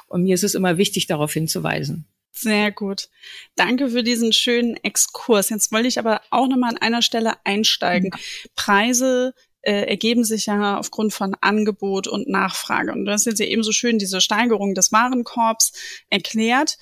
Und 0.09 0.25
mir 0.25 0.35
ist 0.35 0.45
es 0.45 0.54
immer 0.54 0.78
wichtig, 0.78 1.07
darauf 1.07 1.33
hinzuweisen. 1.33 2.07
Sehr 2.33 2.73
gut. 2.73 3.09
Danke 3.57 3.90
für 3.90 4.02
diesen 4.02 4.33
schönen 4.33 4.76
Exkurs. 4.76 5.50
Jetzt 5.50 5.71
wollte 5.71 5.88
ich 5.88 5.99
aber 5.99 6.23
auch 6.31 6.49
nochmal 6.49 6.71
an 6.71 6.78
einer 6.78 7.02
Stelle 7.02 7.35
einsteigen. 7.45 8.11
Preise 8.57 9.35
äh, 9.61 9.87
ergeben 9.87 10.25
sich 10.25 10.47
ja 10.47 10.78
aufgrund 10.78 11.12
von 11.12 11.37
Angebot 11.40 12.09
und 12.09 12.28
Nachfrage. 12.28 12.92
Und 12.92 13.04
das 13.04 13.23
ist 13.23 13.26
jetzt 13.26 13.38
ja 13.40 13.47
eben 13.47 13.62
so 13.62 13.73
schön 13.73 13.99
diese 13.99 14.21
Steigerung 14.21 14.75
des 14.75 14.92
Warenkorbs 14.92 15.73
erklärt. 16.11 16.78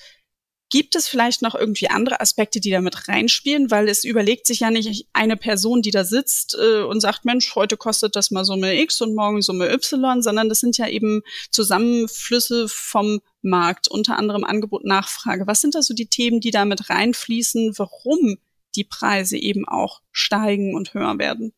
Gibt 0.71 0.95
es 0.95 1.09
vielleicht 1.09 1.41
noch 1.41 1.53
irgendwie 1.53 1.89
andere 1.89 2.21
Aspekte, 2.21 2.61
die 2.61 2.71
da 2.71 2.79
mit 2.79 3.09
reinspielen? 3.09 3.69
Weil 3.71 3.89
es 3.89 4.05
überlegt 4.05 4.47
sich 4.47 4.61
ja 4.61 4.71
nicht 4.71 5.05
eine 5.11 5.35
Person, 5.35 5.81
die 5.81 5.91
da 5.91 6.05
sitzt 6.05 6.57
äh, 6.57 6.83
und 6.83 7.01
sagt, 7.01 7.25
Mensch, 7.25 7.53
heute 7.55 7.75
kostet 7.75 8.15
das 8.15 8.31
mal 8.31 8.45
Summe 8.45 8.79
X 8.79 9.01
und 9.01 9.13
morgen 9.13 9.41
Summe 9.41 9.69
Y, 9.69 10.21
sondern 10.21 10.47
das 10.47 10.61
sind 10.61 10.77
ja 10.77 10.87
eben 10.87 11.23
Zusammenflüsse 11.49 12.69
vom 12.69 13.19
Markt, 13.41 13.89
unter 13.89 14.17
anderem 14.17 14.45
Angebot, 14.45 14.85
Nachfrage. 14.85 15.45
Was 15.45 15.59
sind 15.59 15.75
da 15.75 15.81
so 15.81 15.93
die 15.93 16.05
Themen, 16.05 16.39
die 16.39 16.51
da 16.51 16.63
mit 16.63 16.89
reinfließen, 16.89 17.77
warum 17.77 18.37
die 18.75 18.85
Preise 18.85 19.37
eben 19.37 19.67
auch 19.67 19.99
steigen 20.13 20.73
und 20.73 20.93
höher 20.93 21.19
werden? 21.19 21.51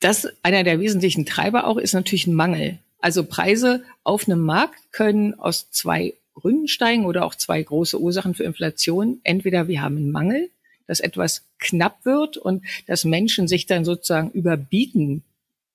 Das 0.00 0.26
einer 0.42 0.64
der 0.64 0.80
wesentlichen 0.80 1.24
Treiber 1.24 1.68
auch 1.68 1.76
ist 1.76 1.92
natürlich 1.92 2.26
ein 2.26 2.34
Mangel. 2.34 2.80
Also 2.98 3.22
Preise 3.22 3.84
auf 4.02 4.26
einem 4.26 4.40
Markt 4.40 4.80
können 4.90 5.38
aus 5.38 5.70
zwei 5.70 6.14
Gründen 6.34 6.68
steigen 6.68 7.06
oder 7.06 7.24
auch 7.24 7.34
zwei 7.34 7.62
große 7.62 8.00
Ursachen 8.00 8.34
für 8.34 8.44
Inflation. 8.44 9.20
Entweder 9.24 9.68
wir 9.68 9.82
haben 9.82 9.96
einen 9.96 10.10
Mangel, 10.10 10.50
dass 10.86 11.00
etwas 11.00 11.44
knapp 11.58 12.04
wird 12.04 12.36
und 12.36 12.64
dass 12.86 13.04
Menschen 13.04 13.48
sich 13.48 13.66
dann 13.66 13.84
sozusagen 13.84 14.30
überbieten 14.30 15.22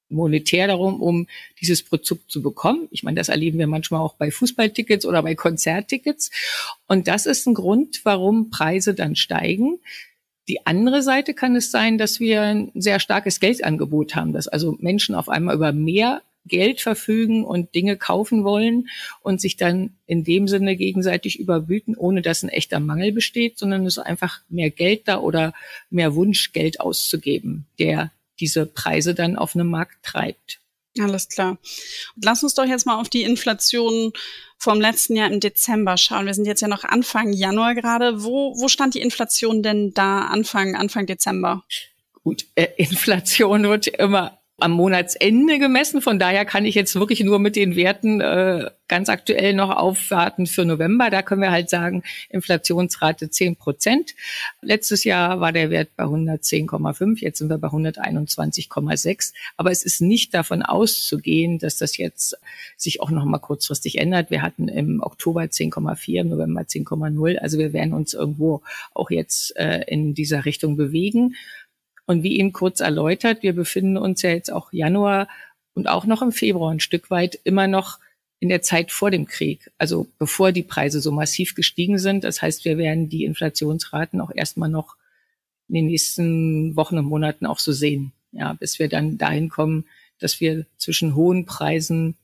monetär 0.09 0.67
darum, 0.67 1.01
um 1.01 1.27
dieses 1.61 1.83
Produkt 1.83 2.31
zu 2.31 2.41
bekommen. 2.41 2.87
Ich 2.91 3.03
meine, 3.03 3.15
das 3.15 3.29
erleben 3.29 3.59
wir 3.59 3.67
manchmal 3.67 4.01
auch 4.01 4.15
bei 4.15 4.31
Fußballtickets 4.31 5.05
oder 5.05 5.21
bei 5.21 5.35
Konzerttickets. 5.35 6.31
Und 6.87 7.07
das 7.07 7.25
ist 7.25 7.45
ein 7.47 7.53
Grund, 7.53 8.01
warum 8.03 8.49
Preise 8.49 8.93
dann 8.93 9.15
steigen. 9.15 9.79
Die 10.47 10.65
andere 10.65 11.03
Seite 11.03 11.35
kann 11.35 11.55
es 11.55 11.69
sein, 11.69 11.99
dass 11.99 12.19
wir 12.19 12.41
ein 12.41 12.71
sehr 12.73 12.99
starkes 12.99 13.39
Geldangebot 13.39 14.15
haben, 14.15 14.33
dass 14.33 14.47
also 14.47 14.75
Menschen 14.79 15.13
auf 15.13 15.29
einmal 15.29 15.55
über 15.55 15.71
mehr 15.71 16.23
Geld 16.45 16.81
verfügen 16.81 17.43
und 17.43 17.75
Dinge 17.75 17.97
kaufen 17.97 18.43
wollen 18.43 18.89
und 19.21 19.39
sich 19.41 19.57
dann 19.57 19.91
in 20.05 20.23
dem 20.23 20.47
Sinne 20.47 20.75
gegenseitig 20.75 21.39
überbüten, 21.39 21.95
ohne 21.95 22.21
dass 22.21 22.43
ein 22.43 22.49
echter 22.49 22.79
Mangel 22.79 23.11
besteht, 23.11 23.57
sondern 23.57 23.85
es 23.85 23.97
ist 23.97 24.03
einfach 24.03 24.41
mehr 24.49 24.69
Geld 24.69 25.07
da 25.07 25.19
oder 25.19 25.53
mehr 25.89 26.15
Wunsch, 26.15 26.51
Geld 26.53 26.79
auszugeben, 26.79 27.65
der 27.77 28.11
diese 28.39 28.65
Preise 28.65 29.13
dann 29.13 29.35
auf 29.35 29.55
einem 29.55 29.69
Markt 29.69 30.03
treibt. 30.03 30.59
Alles 30.97 31.29
klar. 31.29 31.57
Und 32.15 32.25
lass 32.25 32.43
uns 32.43 32.55
doch 32.55 32.65
jetzt 32.65 32.85
mal 32.85 32.99
auf 32.99 33.09
die 33.09 33.23
Inflation 33.23 34.11
vom 34.57 34.81
letzten 34.81 35.15
Jahr 35.15 35.31
im 35.31 35.39
Dezember 35.39 35.97
schauen. 35.97 36.25
Wir 36.25 36.33
sind 36.33 36.45
jetzt 36.45 36.61
ja 36.61 36.67
noch 36.67 36.83
Anfang 36.83 37.31
Januar 37.31 37.75
gerade. 37.75 38.23
Wo, 38.23 38.59
wo 38.59 38.67
stand 38.67 38.95
die 38.95 39.01
Inflation 39.01 39.63
denn 39.63 39.93
da 39.93 40.21
Anfang, 40.21 40.75
Anfang 40.75 41.05
Dezember? 41.05 41.63
Gut, 42.23 42.45
äh, 42.55 42.67
Inflation 42.77 43.63
wird 43.63 43.87
immer 43.87 44.38
am 44.61 44.71
Monatsende 44.71 45.59
gemessen. 45.59 46.01
Von 46.01 46.19
daher 46.19 46.45
kann 46.45 46.65
ich 46.65 46.75
jetzt 46.75 46.95
wirklich 46.95 47.21
nur 47.21 47.39
mit 47.39 47.55
den 47.55 47.75
Werten 47.75 48.21
äh, 48.21 48.69
ganz 48.89 49.07
aktuell 49.07 49.53
noch 49.53 49.69
aufwarten 49.69 50.47
für 50.47 50.65
November. 50.65 51.09
Da 51.09 51.21
können 51.21 51.41
wir 51.41 51.51
halt 51.51 51.69
sagen, 51.69 52.03
Inflationsrate 52.29 53.29
10 53.29 53.55
Prozent. 53.55 54.15
Letztes 54.61 55.03
Jahr 55.05 55.39
war 55.39 55.53
der 55.53 55.69
Wert 55.69 55.89
bei 55.95 56.03
110,5, 56.03 57.19
jetzt 57.19 57.37
sind 57.37 57.49
wir 57.49 57.57
bei 57.57 57.69
121,6. 57.69 59.33
Aber 59.55 59.71
es 59.71 59.83
ist 59.83 60.01
nicht 60.01 60.33
davon 60.33 60.63
auszugehen, 60.63 61.59
dass 61.59 61.77
das 61.77 61.97
jetzt 61.97 62.37
sich 62.75 63.01
auch 63.01 63.11
noch 63.11 63.25
mal 63.25 63.39
kurzfristig 63.39 63.99
ändert. 63.99 64.31
Wir 64.31 64.41
hatten 64.41 64.67
im 64.67 65.01
Oktober 65.01 65.41
10,4, 65.41 66.21
im 66.21 66.29
November 66.29 66.61
10,0. 66.61 67.37
Also 67.37 67.57
wir 67.57 67.73
werden 67.73 67.93
uns 67.93 68.13
irgendwo 68.13 68.61
auch 68.93 69.11
jetzt 69.11 69.55
äh, 69.55 69.83
in 69.87 70.13
dieser 70.13 70.45
Richtung 70.45 70.75
bewegen. 70.75 71.35
Und 72.09 72.23
wie 72.23 72.39
eben 72.39 72.53
kurz 72.53 72.79
erläutert, 72.79 73.43
wir 73.43 73.53
befinden 73.53 73.95
uns 73.95 74.23
ja 74.23 74.31
jetzt 74.31 74.51
auch 74.51 74.73
Januar 74.73 75.27
und 75.75 75.87
auch 75.87 76.05
noch 76.05 76.23
im 76.23 76.31
Februar 76.31 76.71
ein 76.71 76.79
Stück 76.79 77.11
weit 77.11 77.39
immer 77.43 77.67
noch 77.67 77.99
in 78.39 78.49
der 78.49 78.63
Zeit 78.63 78.91
vor 78.91 79.11
dem 79.11 79.27
Krieg, 79.27 79.69
also 79.77 80.07
bevor 80.17 80.51
die 80.51 80.63
Preise 80.63 81.01
so 81.01 81.11
massiv 81.11 81.53
gestiegen 81.53 81.99
sind. 81.99 82.23
Das 82.23 82.41
heißt, 82.41 82.65
wir 82.65 82.79
werden 82.79 83.09
die 83.09 83.25
Inflationsraten 83.25 84.21
auch 84.21 84.31
erstmal 84.33 84.69
noch 84.69 84.95
in 85.67 85.75
den 85.75 85.85
nächsten 85.85 86.75
Wochen 86.75 86.97
und 86.97 87.05
Monaten 87.05 87.45
auch 87.45 87.59
so 87.59 87.73
sehen, 87.73 88.11
ja, 88.31 88.53
bis 88.53 88.79
wir 88.79 88.89
dann 88.89 89.19
dahin 89.19 89.49
kommen, 89.49 89.85
dass 90.17 90.41
wir 90.41 90.65
zwischen 90.77 91.13
hohen 91.13 91.45
Preisen 91.45 92.17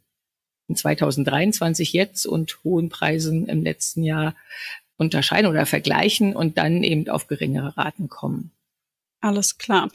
in 0.68 0.76
2023 0.76 1.94
jetzt 1.94 2.26
und 2.26 2.58
hohen 2.64 2.90
Preisen 2.90 3.46
im 3.46 3.62
letzten 3.62 4.02
Jahr 4.02 4.34
unterscheiden 4.98 5.48
oder 5.48 5.68
vergleichen 5.68 6.36
und 6.36 6.58
dann 6.58 6.82
eben 6.82 7.08
auf 7.08 7.28
geringere 7.28 7.78
Raten 7.78 8.10
kommen. 8.10 8.50
Alles 9.26 9.58
klar. 9.58 9.90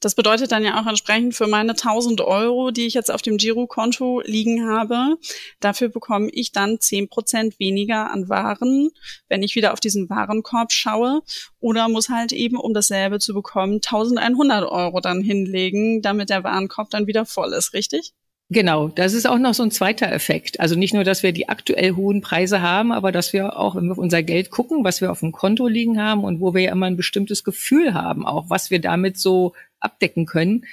Das 0.00 0.16
bedeutet 0.16 0.50
dann 0.50 0.64
ja 0.64 0.80
auch 0.80 0.88
entsprechend 0.88 1.36
für 1.36 1.46
meine 1.46 1.76
1000 1.76 2.20
Euro, 2.20 2.72
die 2.72 2.88
ich 2.88 2.94
jetzt 2.94 3.12
auf 3.12 3.22
dem 3.22 3.36
Girokonto 3.36 4.22
liegen 4.24 4.68
habe, 4.68 5.18
dafür 5.60 5.88
bekomme 5.88 6.30
ich 6.32 6.50
dann 6.50 6.80
10 6.80 7.08
Prozent 7.08 7.60
weniger 7.60 8.10
an 8.10 8.28
Waren, 8.28 8.90
wenn 9.28 9.44
ich 9.44 9.54
wieder 9.54 9.72
auf 9.72 9.78
diesen 9.78 10.10
Warenkorb 10.10 10.72
schaue 10.72 11.22
oder 11.60 11.88
muss 11.88 12.08
halt 12.08 12.32
eben, 12.32 12.56
um 12.56 12.74
dasselbe 12.74 13.20
zu 13.20 13.34
bekommen, 13.34 13.74
1100 13.74 14.64
Euro 14.64 14.98
dann 15.00 15.22
hinlegen, 15.22 16.02
damit 16.02 16.28
der 16.28 16.42
Warenkorb 16.42 16.90
dann 16.90 17.06
wieder 17.06 17.24
voll 17.24 17.52
ist, 17.52 17.74
richtig? 17.74 18.14
Genau, 18.52 18.88
das 18.88 19.14
ist 19.14 19.26
auch 19.26 19.38
noch 19.38 19.54
so 19.54 19.62
ein 19.62 19.70
zweiter 19.70 20.12
Effekt. 20.12 20.60
Also 20.60 20.74
nicht 20.74 20.92
nur, 20.92 21.04
dass 21.04 21.22
wir 21.22 21.32
die 21.32 21.48
aktuell 21.48 21.92
hohen 21.92 22.20
Preise 22.20 22.60
haben, 22.60 22.92
aber 22.92 23.10
dass 23.10 23.32
wir 23.32 23.56
auch, 23.58 23.76
wenn 23.76 23.86
wir 23.86 23.92
auf 23.92 23.98
unser 23.98 24.22
Geld 24.22 24.50
gucken, 24.50 24.84
was 24.84 25.00
wir 25.00 25.10
auf 25.10 25.20
dem 25.20 25.32
Konto 25.32 25.68
liegen 25.68 25.98
haben 26.02 26.22
und 26.22 26.38
wo 26.38 26.52
wir 26.52 26.60
ja 26.60 26.72
immer 26.72 26.84
ein 26.84 26.98
bestimmtes 26.98 27.44
Gefühl 27.44 27.94
haben, 27.94 28.26
auch 28.26 28.50
was 28.50 28.70
wir 28.70 28.78
damit 28.78 29.16
so 29.16 29.54
abdecken 29.80 30.26
können, 30.26 30.66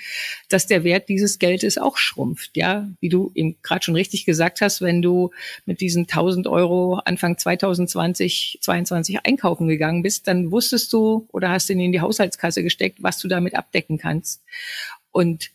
dass 0.50 0.68
der 0.68 0.84
Wert 0.84 1.08
dieses 1.08 1.40
Geldes 1.40 1.78
auch 1.78 1.96
schrumpft. 1.96 2.58
Ja, 2.58 2.90
wie 3.00 3.08
du 3.08 3.32
eben 3.34 3.56
gerade 3.64 3.86
schon 3.86 3.96
richtig 3.96 4.26
gesagt 4.26 4.60
hast, 4.60 4.82
wenn 4.82 5.02
du 5.02 5.32
mit 5.66 5.80
diesen 5.80 6.02
1000 6.02 6.48
Euro 6.48 7.00
Anfang 7.06 7.38
2020, 7.38 8.60
22 8.60 9.26
einkaufen 9.26 9.70
gegangen 9.70 10.04
bist, 10.04 10.28
dann 10.28 10.52
wusstest 10.52 10.92
du 10.92 11.30
oder 11.32 11.50
hast 11.50 11.70
ihn 11.70 11.80
in 11.80 11.94
die 11.94 12.02
Haushaltskasse 12.02 12.62
gesteckt, 12.62 13.02
was 13.02 13.20
du 13.20 13.30
damit 13.30 13.56
abdecken 13.56 13.98
kannst. 13.98 14.44
Und 15.12 15.52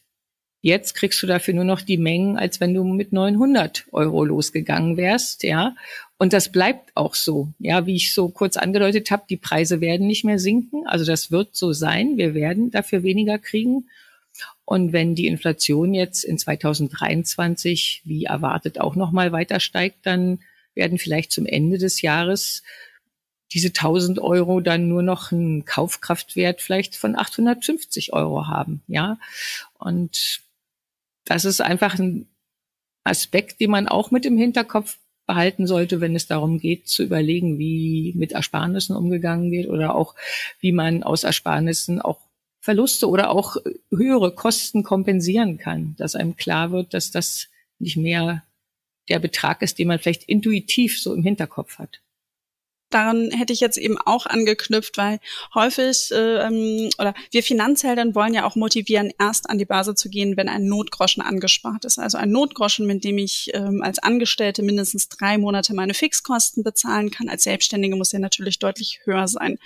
Jetzt 0.65 0.95
kriegst 0.95 1.23
du 1.23 1.27
dafür 1.27 1.53
nur 1.53 1.65
noch 1.65 1.83
die 1.83 1.99
Mengen, 1.99 2.39
als 2.39 2.59
wenn 2.59 2.73
du 2.73 2.85
mit 2.85 3.13
900 3.13 3.85
Euro 3.93 4.25
losgegangen 4.25 4.97
wärst, 4.97 5.43
ja. 5.43 5.77
Und 6.17 6.33
das 6.33 6.51
bleibt 6.51 6.91
auch 6.95 7.15
so. 7.15 7.53
Ja, 7.59 7.85
wie 7.85 7.97
ich 7.97 8.15
so 8.15 8.31
kurz 8.31 8.57
angedeutet 8.57 9.11
habe, 9.11 9.25
die 9.29 9.37
Preise 9.37 9.83
werden 9.83 10.07
nicht 10.07 10.25
mehr 10.25 10.39
sinken. 10.39 10.87
Also 10.87 11.05
das 11.05 11.31
wird 11.31 11.55
so 11.55 11.75
sein. 11.75 12.17
Wir 12.17 12.33
werden 12.33 12.71
dafür 12.71 13.03
weniger 13.03 13.39
kriegen. 13.39 13.91
Und 14.65 14.95
wenn 14.95 15.15
die 15.15 15.27
Inflation 15.27 15.93
jetzt 15.93 16.25
in 16.25 16.39
2023 16.39 18.01
wie 18.07 18.25
erwartet 18.25 18.81
auch 18.81 18.97
noch 18.97 19.13
mal 19.13 19.33
weiter 19.33 19.61
steigt, 19.61 20.07
dann 20.07 20.39
werden 20.75 20.97
vielleicht 20.97 21.31
zum 21.31 21.45
Ende 21.45 21.77
des 21.77 22.01
Jahres 22.01 22.63
diese 23.53 23.69
1000 23.69 24.19
Euro 24.19 24.61
dann 24.61 24.89
nur 24.89 25.03
noch 25.03 25.31
einen 25.31 25.67
Kaufkraftwert 25.67 26.63
vielleicht 26.63 26.97
von 26.97 27.17
850 27.17 28.15
Euro 28.15 28.47
haben, 28.47 28.81
ja. 28.89 29.19
Und 29.75 30.43
das 31.25 31.45
ist 31.45 31.61
einfach 31.61 31.99
ein 31.99 32.27
Aspekt, 33.05 33.61
den 33.61 33.71
man 33.71 33.89
auch 33.89 34.11
mit 34.11 34.27
im 34.27 34.39
Hinterkopf 34.39 34.99
behalten 35.27 35.67
sollte, 35.67 36.01
wenn 36.01 36.15
es 36.15 36.27
darum 36.27 36.59
geht, 36.59 36.87
zu 36.87 37.03
überlegen, 37.03 37.59
wie 37.59 38.13
mit 38.17 38.33
Ersparnissen 38.33 38.95
umgegangen 38.95 39.51
wird 39.51 39.69
oder 39.69 39.95
auch, 39.95 40.15
wie 40.61 40.73
man 40.73 41.03
aus 41.03 41.25
Ersparnissen 41.25 42.01
auch 42.01 42.21
Verluste 42.61 43.09
oder 43.09 43.31
auch 43.31 43.57
höhere 43.91 44.35
Kosten 44.35 44.85
kompensieren 44.85 45.59
kann, 45.59 45.95
dass 45.99 46.15
einem 46.15 46.37
klar 46.37 46.73
wird, 46.73 46.95
dass 46.95 47.11
das 47.11 47.49
nicht 47.79 47.97
mehr 47.97 48.43
der 49.09 49.19
Betrag 49.19 49.61
ist, 49.61 49.79
den 49.79 49.89
man 49.89 49.99
vielleicht 49.99 50.25
intuitiv 50.25 51.01
so 51.01 51.15
im 51.15 51.23
Hinterkopf 51.23 51.79
hat 51.79 52.01
daran 52.95 53.31
hätte 53.33 53.53
ich 53.53 53.61
jetzt 53.61 53.77
eben 53.77 53.99
auch 53.99 54.27
angeknüpft, 54.27 54.97
weil 54.97 55.19
häufig 55.55 56.11
äh, 56.13 56.47
ähm, 56.47 56.91
oder 56.99 57.15
wir 57.31 57.43
Finanzhelden 57.43 58.15
wollen 58.15 58.35
ja 58.35 58.45
auch 58.45 58.57
motivieren, 58.57 59.13
erst 59.19 59.51
an 59.51 59.59
die 59.59 59.65
Börse 59.65 59.95
zu 59.95 60.09
gehen, 60.09 60.37
wenn 60.37 60.49
ein 60.49 60.67
Notgroschen 60.67 61.23
angespart 61.23 61.85
ist. 61.85 61.99
Also 61.99 62.19
ein 62.19 62.31
Notgroschen, 62.31 62.87
mit 62.87 63.05
dem 63.05 63.19
ich 63.19 63.51
ähm, 63.55 63.83
als 63.83 63.99
Angestellte 63.99 64.63
mindestens 64.63 65.09
drei 65.09 65.39
Monate 65.39 65.75
meine 65.75 65.95
Fixkosten 65.95 66.63
bezahlen 66.63 67.11
kann. 67.11 67.29
Als 67.29 67.45
Selbstständige 67.45 67.97
muss 67.97 68.11
der 68.11 68.21
natürlich 68.21 68.59
deutlich 68.59 69.01
höher 69.05 69.27
sein. 69.27 69.59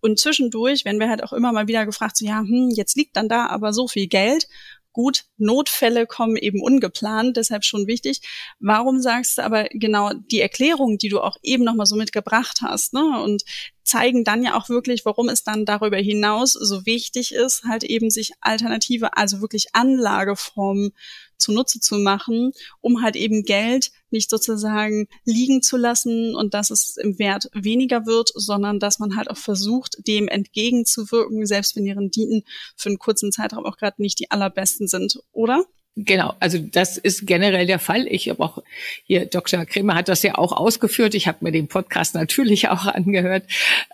Und 0.00 0.18
zwischendurch, 0.18 0.84
wenn 0.84 1.00
wir 1.00 1.08
halt 1.08 1.22
auch 1.22 1.32
immer 1.32 1.50
mal 1.52 1.66
wieder 1.66 1.86
gefragt, 1.86 2.18
so 2.18 2.26
ja, 2.26 2.40
hm, 2.40 2.70
jetzt 2.74 2.96
liegt 2.96 3.16
dann 3.16 3.28
da 3.28 3.46
aber 3.46 3.72
so 3.72 3.88
viel 3.88 4.06
Geld 4.06 4.48
Gut, 4.94 5.24
Notfälle 5.38 6.06
kommen 6.06 6.36
eben 6.36 6.62
ungeplant, 6.62 7.36
deshalb 7.36 7.64
schon 7.64 7.88
wichtig. 7.88 8.20
Warum 8.60 9.02
sagst 9.02 9.38
du 9.38 9.42
aber 9.42 9.64
genau 9.72 10.12
die 10.14 10.40
Erklärung, 10.40 10.98
die 10.98 11.08
du 11.08 11.20
auch 11.20 11.36
eben 11.42 11.64
nochmal 11.64 11.86
so 11.86 11.96
mitgebracht 11.96 12.60
hast, 12.62 12.94
ne? 12.94 13.20
Und 13.20 13.42
zeigen 13.82 14.22
dann 14.22 14.44
ja 14.44 14.56
auch 14.56 14.68
wirklich, 14.68 15.04
warum 15.04 15.28
es 15.28 15.42
dann 15.42 15.64
darüber 15.64 15.96
hinaus 15.98 16.52
so 16.52 16.86
wichtig 16.86 17.34
ist, 17.34 17.64
halt 17.64 17.82
eben 17.82 18.08
sich 18.08 18.34
alternative, 18.40 19.16
also 19.16 19.40
wirklich 19.40 19.74
Anlageformen 19.74 20.92
zunutze 21.38 21.80
zu 21.80 21.96
machen, 21.96 22.52
um 22.80 23.02
halt 23.02 23.16
eben 23.16 23.42
Geld 23.42 23.90
nicht 24.14 24.30
sozusagen 24.30 25.06
liegen 25.26 25.60
zu 25.60 25.76
lassen 25.76 26.34
und 26.34 26.54
dass 26.54 26.70
es 26.70 26.96
im 26.96 27.18
Wert 27.18 27.50
weniger 27.52 28.06
wird, 28.06 28.30
sondern 28.34 28.80
dass 28.80 28.98
man 28.98 29.16
halt 29.16 29.30
auch 29.30 29.36
versucht, 29.36 30.06
dem 30.06 30.28
entgegenzuwirken, 30.28 31.44
selbst 31.44 31.76
wenn 31.76 31.84
die 31.84 31.92
Renditen 31.92 32.44
für 32.76 32.88
einen 32.88 32.98
kurzen 32.98 33.32
Zeitraum 33.32 33.66
auch 33.66 33.76
gerade 33.76 34.00
nicht 34.00 34.18
die 34.20 34.30
allerbesten 34.30 34.88
sind, 34.88 35.18
oder? 35.32 35.64
Genau, 35.96 36.34
also 36.40 36.58
das 36.58 36.98
ist 36.98 37.24
generell 37.24 37.66
der 37.66 37.78
Fall. 37.78 38.08
Ich 38.08 38.28
habe 38.28 38.42
auch 38.42 38.62
hier, 39.04 39.26
Dr. 39.26 39.64
Kremer 39.64 39.94
hat 39.94 40.08
das 40.08 40.22
ja 40.22 40.36
auch 40.36 40.50
ausgeführt. 40.50 41.14
Ich 41.14 41.28
habe 41.28 41.38
mir 41.42 41.52
den 41.52 41.68
Podcast 41.68 42.14
natürlich 42.14 42.68
auch 42.70 42.86
angehört, 42.86 43.44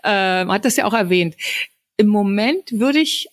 äh, 0.03 0.45
hat 0.45 0.65
das 0.65 0.77
ja 0.77 0.85
auch 0.85 0.93
erwähnt. 0.93 1.35
Im 1.97 2.07
Moment 2.07 2.71
würde 2.71 2.99
ich 2.99 3.27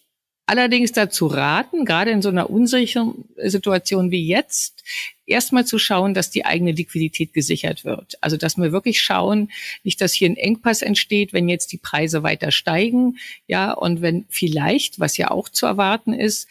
allerdings 0.49 0.93
dazu 0.93 1.27
raten, 1.27 1.85
gerade 1.85 2.11
in 2.11 2.23
so 2.23 2.31
einer 2.31 2.49
unsicheren 2.49 3.27
Situation 3.37 4.11
wie 4.11 4.27
jetzt, 4.27 4.83
erstmal 5.27 5.67
zu 5.67 5.79
schauen, 5.79 6.15
dass 6.15 6.31
die 6.31 6.47
eigene 6.47 6.73
Liquidität 6.73 7.35
gesichert 7.35 7.85
wird. 7.85 8.17
Also 8.23 8.39
dass 8.39 8.57
wir 8.57 8.73
wirklich 8.73 9.03
schauen, 9.03 9.51
nicht, 9.85 10.01
dass 10.01 10.15
hier 10.15 10.29
ein 10.29 10.37
Engpass 10.37 10.81
entsteht, 10.81 11.35
wenn 11.35 11.51
jetzt 11.51 11.71
die 11.73 11.77
Preise 11.77 12.23
weiter 12.23 12.51
steigen, 12.51 13.19
ja, 13.47 13.73
und 13.73 14.01
wenn 14.01 14.25
vielleicht, 14.31 14.99
was 14.99 15.19
ja 15.19 15.31
auch 15.31 15.51
zu 15.51 15.67
erwarten 15.67 16.15
ist, 16.15 16.49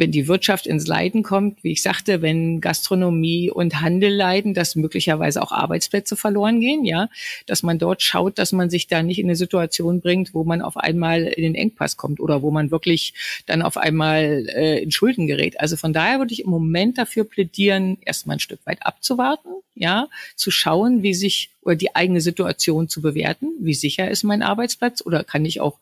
wenn 0.00 0.10
die 0.10 0.28
Wirtschaft 0.28 0.66
ins 0.66 0.86
Leiden 0.86 1.22
kommt, 1.22 1.62
wie 1.62 1.72
ich 1.72 1.82
sagte, 1.82 2.22
wenn 2.22 2.62
Gastronomie 2.62 3.50
und 3.50 3.82
Handel 3.82 4.10
leiden, 4.10 4.54
dass 4.54 4.74
möglicherweise 4.74 5.42
auch 5.42 5.52
Arbeitsplätze 5.52 6.16
verloren 6.16 6.58
gehen, 6.58 6.86
ja, 6.86 7.10
dass 7.44 7.62
man 7.62 7.78
dort 7.78 8.02
schaut, 8.02 8.38
dass 8.38 8.52
man 8.52 8.70
sich 8.70 8.86
da 8.86 9.02
nicht 9.02 9.18
in 9.18 9.26
eine 9.26 9.36
Situation 9.36 10.00
bringt, 10.00 10.32
wo 10.32 10.42
man 10.42 10.62
auf 10.62 10.78
einmal 10.78 11.24
in 11.24 11.42
den 11.42 11.54
Engpass 11.54 11.98
kommt 11.98 12.18
oder 12.18 12.40
wo 12.40 12.50
man 12.50 12.70
wirklich 12.70 13.12
dann 13.44 13.60
auf 13.60 13.76
einmal 13.76 14.46
äh, 14.48 14.82
in 14.82 14.90
Schulden 14.90 15.26
gerät. 15.26 15.60
Also 15.60 15.76
von 15.76 15.92
daher 15.92 16.18
würde 16.18 16.32
ich 16.32 16.44
im 16.44 16.50
Moment 16.50 16.96
dafür 16.96 17.24
plädieren, 17.24 17.98
erstmal 18.02 18.36
ein 18.36 18.40
Stück 18.40 18.60
weit 18.64 18.78
abzuwarten, 18.86 19.50
ja, 19.74 20.08
zu 20.34 20.50
schauen, 20.50 21.02
wie 21.02 21.12
sich 21.12 21.50
oder 21.60 21.76
die 21.76 21.94
eigene 21.94 22.22
Situation 22.22 22.88
zu 22.88 23.02
bewerten, 23.02 23.48
wie 23.60 23.74
sicher 23.74 24.10
ist 24.10 24.24
mein 24.24 24.42
Arbeitsplatz? 24.42 25.02
Oder 25.04 25.24
kann 25.24 25.44
ich 25.44 25.60
auch 25.60 25.78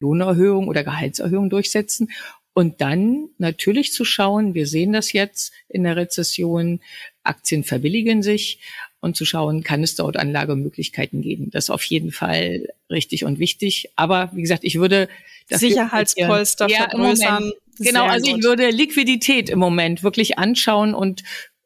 Lohnerhöhung 0.00 0.66
oder 0.68 0.82
Gehaltserhöhung 0.82 1.50
durchsetzen 1.50 2.08
und 2.52 2.80
dann 2.80 3.28
natürlich 3.38 3.92
zu 3.92 4.04
schauen, 4.04 4.54
wir 4.54 4.66
sehen 4.66 4.92
das 4.92 5.12
jetzt 5.12 5.52
in 5.68 5.84
der 5.84 5.96
Rezession, 5.96 6.80
Aktien 7.22 7.64
verbilligen 7.64 8.22
sich 8.22 8.60
und 9.00 9.16
zu 9.16 9.24
schauen, 9.24 9.62
kann 9.62 9.82
es 9.82 9.94
dort 9.94 10.16
Anlagemöglichkeiten 10.16 11.22
geben. 11.22 11.50
Das 11.50 11.64
ist 11.64 11.70
auf 11.70 11.84
jeden 11.84 12.12
Fall 12.12 12.68
richtig 12.90 13.24
und 13.24 13.38
wichtig. 13.38 13.90
Aber 13.96 14.30
wie 14.34 14.42
gesagt, 14.42 14.64
ich 14.64 14.76
würde 14.76 15.08
das 15.48 15.60
Sicherheitspolster 15.60 16.68
ja, 16.68 16.88
vergrößern. 16.88 17.52
Genau, 17.78 18.06
also 18.06 18.36
ich 18.36 18.42
würde 18.42 18.70
Liquidität 18.70 19.48
im 19.48 19.58
Moment 19.58 20.02
wirklich 20.02 20.38
anschauen 20.38 20.94
und 20.94 21.22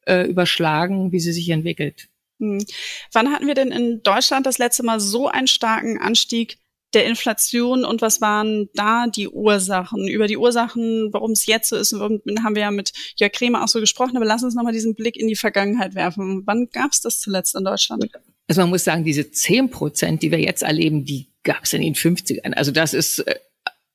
äh, 0.07 0.23
überschlagen, 0.29 1.13
wie 1.13 1.21
sie 1.21 1.33
sich 1.33 1.49
entwickelt. 1.51 2.09
Hm. 2.39 2.65
Wann 3.13 3.33
hatten 3.33 3.47
wir 3.47 3.55
denn 3.55 3.73
in 3.73 4.03
Deutschland 4.03 4.47
das 4.47 4.59
letzte 4.59 4.85
Mal 4.85 5.01
so 5.01 5.29
einen 5.29 5.47
starken 5.47 5.99
Anstieg 5.99 6.59
der 6.95 7.07
Inflation 7.07 7.85
und 7.85 8.03
was 8.03 8.21
waren 8.21 8.69
da 8.75 9.07
die 9.07 9.29
Ursachen? 9.29 10.09
Über 10.09 10.27
die 10.27 10.37
Ursachen, 10.37 11.13
warum 11.13 11.33
es 11.33 11.47
jetzt 11.47 11.69
so 11.69 11.77
ist, 11.77 11.93
haben 11.93 12.23
wir 12.55 12.63
ja 12.63 12.71
mit 12.71 12.93
Jörg 13.17 13.33
Kremer 13.33 13.65
auch 13.65 13.69
so 13.69 13.81
gesprochen, 13.81 14.17
aber 14.17 14.27
lass 14.27 14.43
uns 14.43 14.55
nochmal 14.55 14.73
diesen 14.73 14.95
Blick 14.95 15.17
in 15.17 15.29
die 15.29 15.37
Vergangenheit 15.37 15.95
werfen. 15.95 16.43
Wann 16.47 16.69
gab 16.73 16.93
es 16.93 17.01
das 17.01 17.21
zuletzt 17.21 17.55
in 17.55 17.65
Deutschland? 17.65 18.11
Also 18.49 18.61
man 18.61 18.71
muss 18.71 18.85
sagen, 18.85 19.05
diese 19.05 19.31
10 19.31 19.71
Prozent, 19.71 20.23
die 20.23 20.31
wir 20.31 20.41
jetzt 20.41 20.63
erleben, 20.63 21.05
die 21.05 21.29
gab 21.43 21.65
es 21.65 21.73
in 21.73 21.83
den 21.83 21.95
50ern. 21.95 22.53
Also 22.53 22.71
das 22.73 22.95
ist 22.95 23.21
äh, 23.21 23.37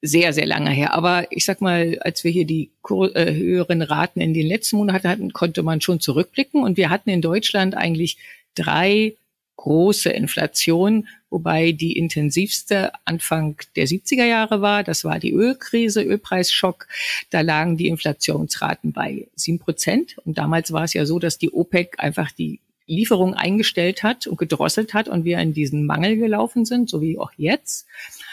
sehr, 0.01 0.33
sehr 0.33 0.45
lange 0.45 0.71
her. 0.71 0.93
Aber 0.93 1.27
ich 1.31 1.45
sag 1.45 1.61
mal, 1.61 1.99
als 2.01 2.23
wir 2.23 2.31
hier 2.31 2.45
die 2.45 2.71
äh, 2.89 3.33
höheren 3.33 3.81
Raten 3.81 4.21
in 4.21 4.33
den 4.33 4.47
letzten 4.47 4.77
Monaten 4.77 5.07
hatten, 5.07 5.33
konnte 5.33 5.63
man 5.63 5.81
schon 5.81 5.99
zurückblicken. 5.99 6.63
Und 6.63 6.77
wir 6.77 6.89
hatten 6.89 7.09
in 7.09 7.21
Deutschland 7.21 7.75
eigentlich 7.75 8.17
drei 8.55 9.15
große 9.57 10.09
Inflation, 10.09 11.07
wobei 11.29 11.71
die 11.71 11.93
intensivste 11.93 12.91
Anfang 13.05 13.57
der 13.75 13.87
70er 13.87 14.25
Jahre 14.25 14.61
war. 14.61 14.83
Das 14.83 15.03
war 15.03 15.19
die 15.19 15.33
Ölkrise, 15.33 16.01
Ölpreisschock. 16.01 16.87
Da 17.29 17.41
lagen 17.41 17.77
die 17.77 17.87
Inflationsraten 17.87 18.93
bei 18.93 19.27
sieben 19.35 19.59
Prozent. 19.59 20.17
Und 20.25 20.37
damals 20.37 20.71
war 20.71 20.83
es 20.83 20.93
ja 20.93 21.05
so, 21.05 21.19
dass 21.19 21.37
die 21.37 21.51
OPEC 21.51 21.95
einfach 21.99 22.31
die 22.31 22.59
Lieferung 22.89 23.35
eingestellt 23.35 24.03
hat 24.03 24.27
und 24.27 24.37
gedrosselt 24.37 24.93
hat 24.93 25.07
und 25.07 25.23
wir 25.23 25.39
in 25.39 25.53
diesen 25.53 25.85
Mangel 25.85 26.17
gelaufen 26.17 26.65
sind, 26.65 26.89
so 26.89 27.01
wie 27.01 27.19
auch 27.19 27.31
jetzt. 27.37 27.85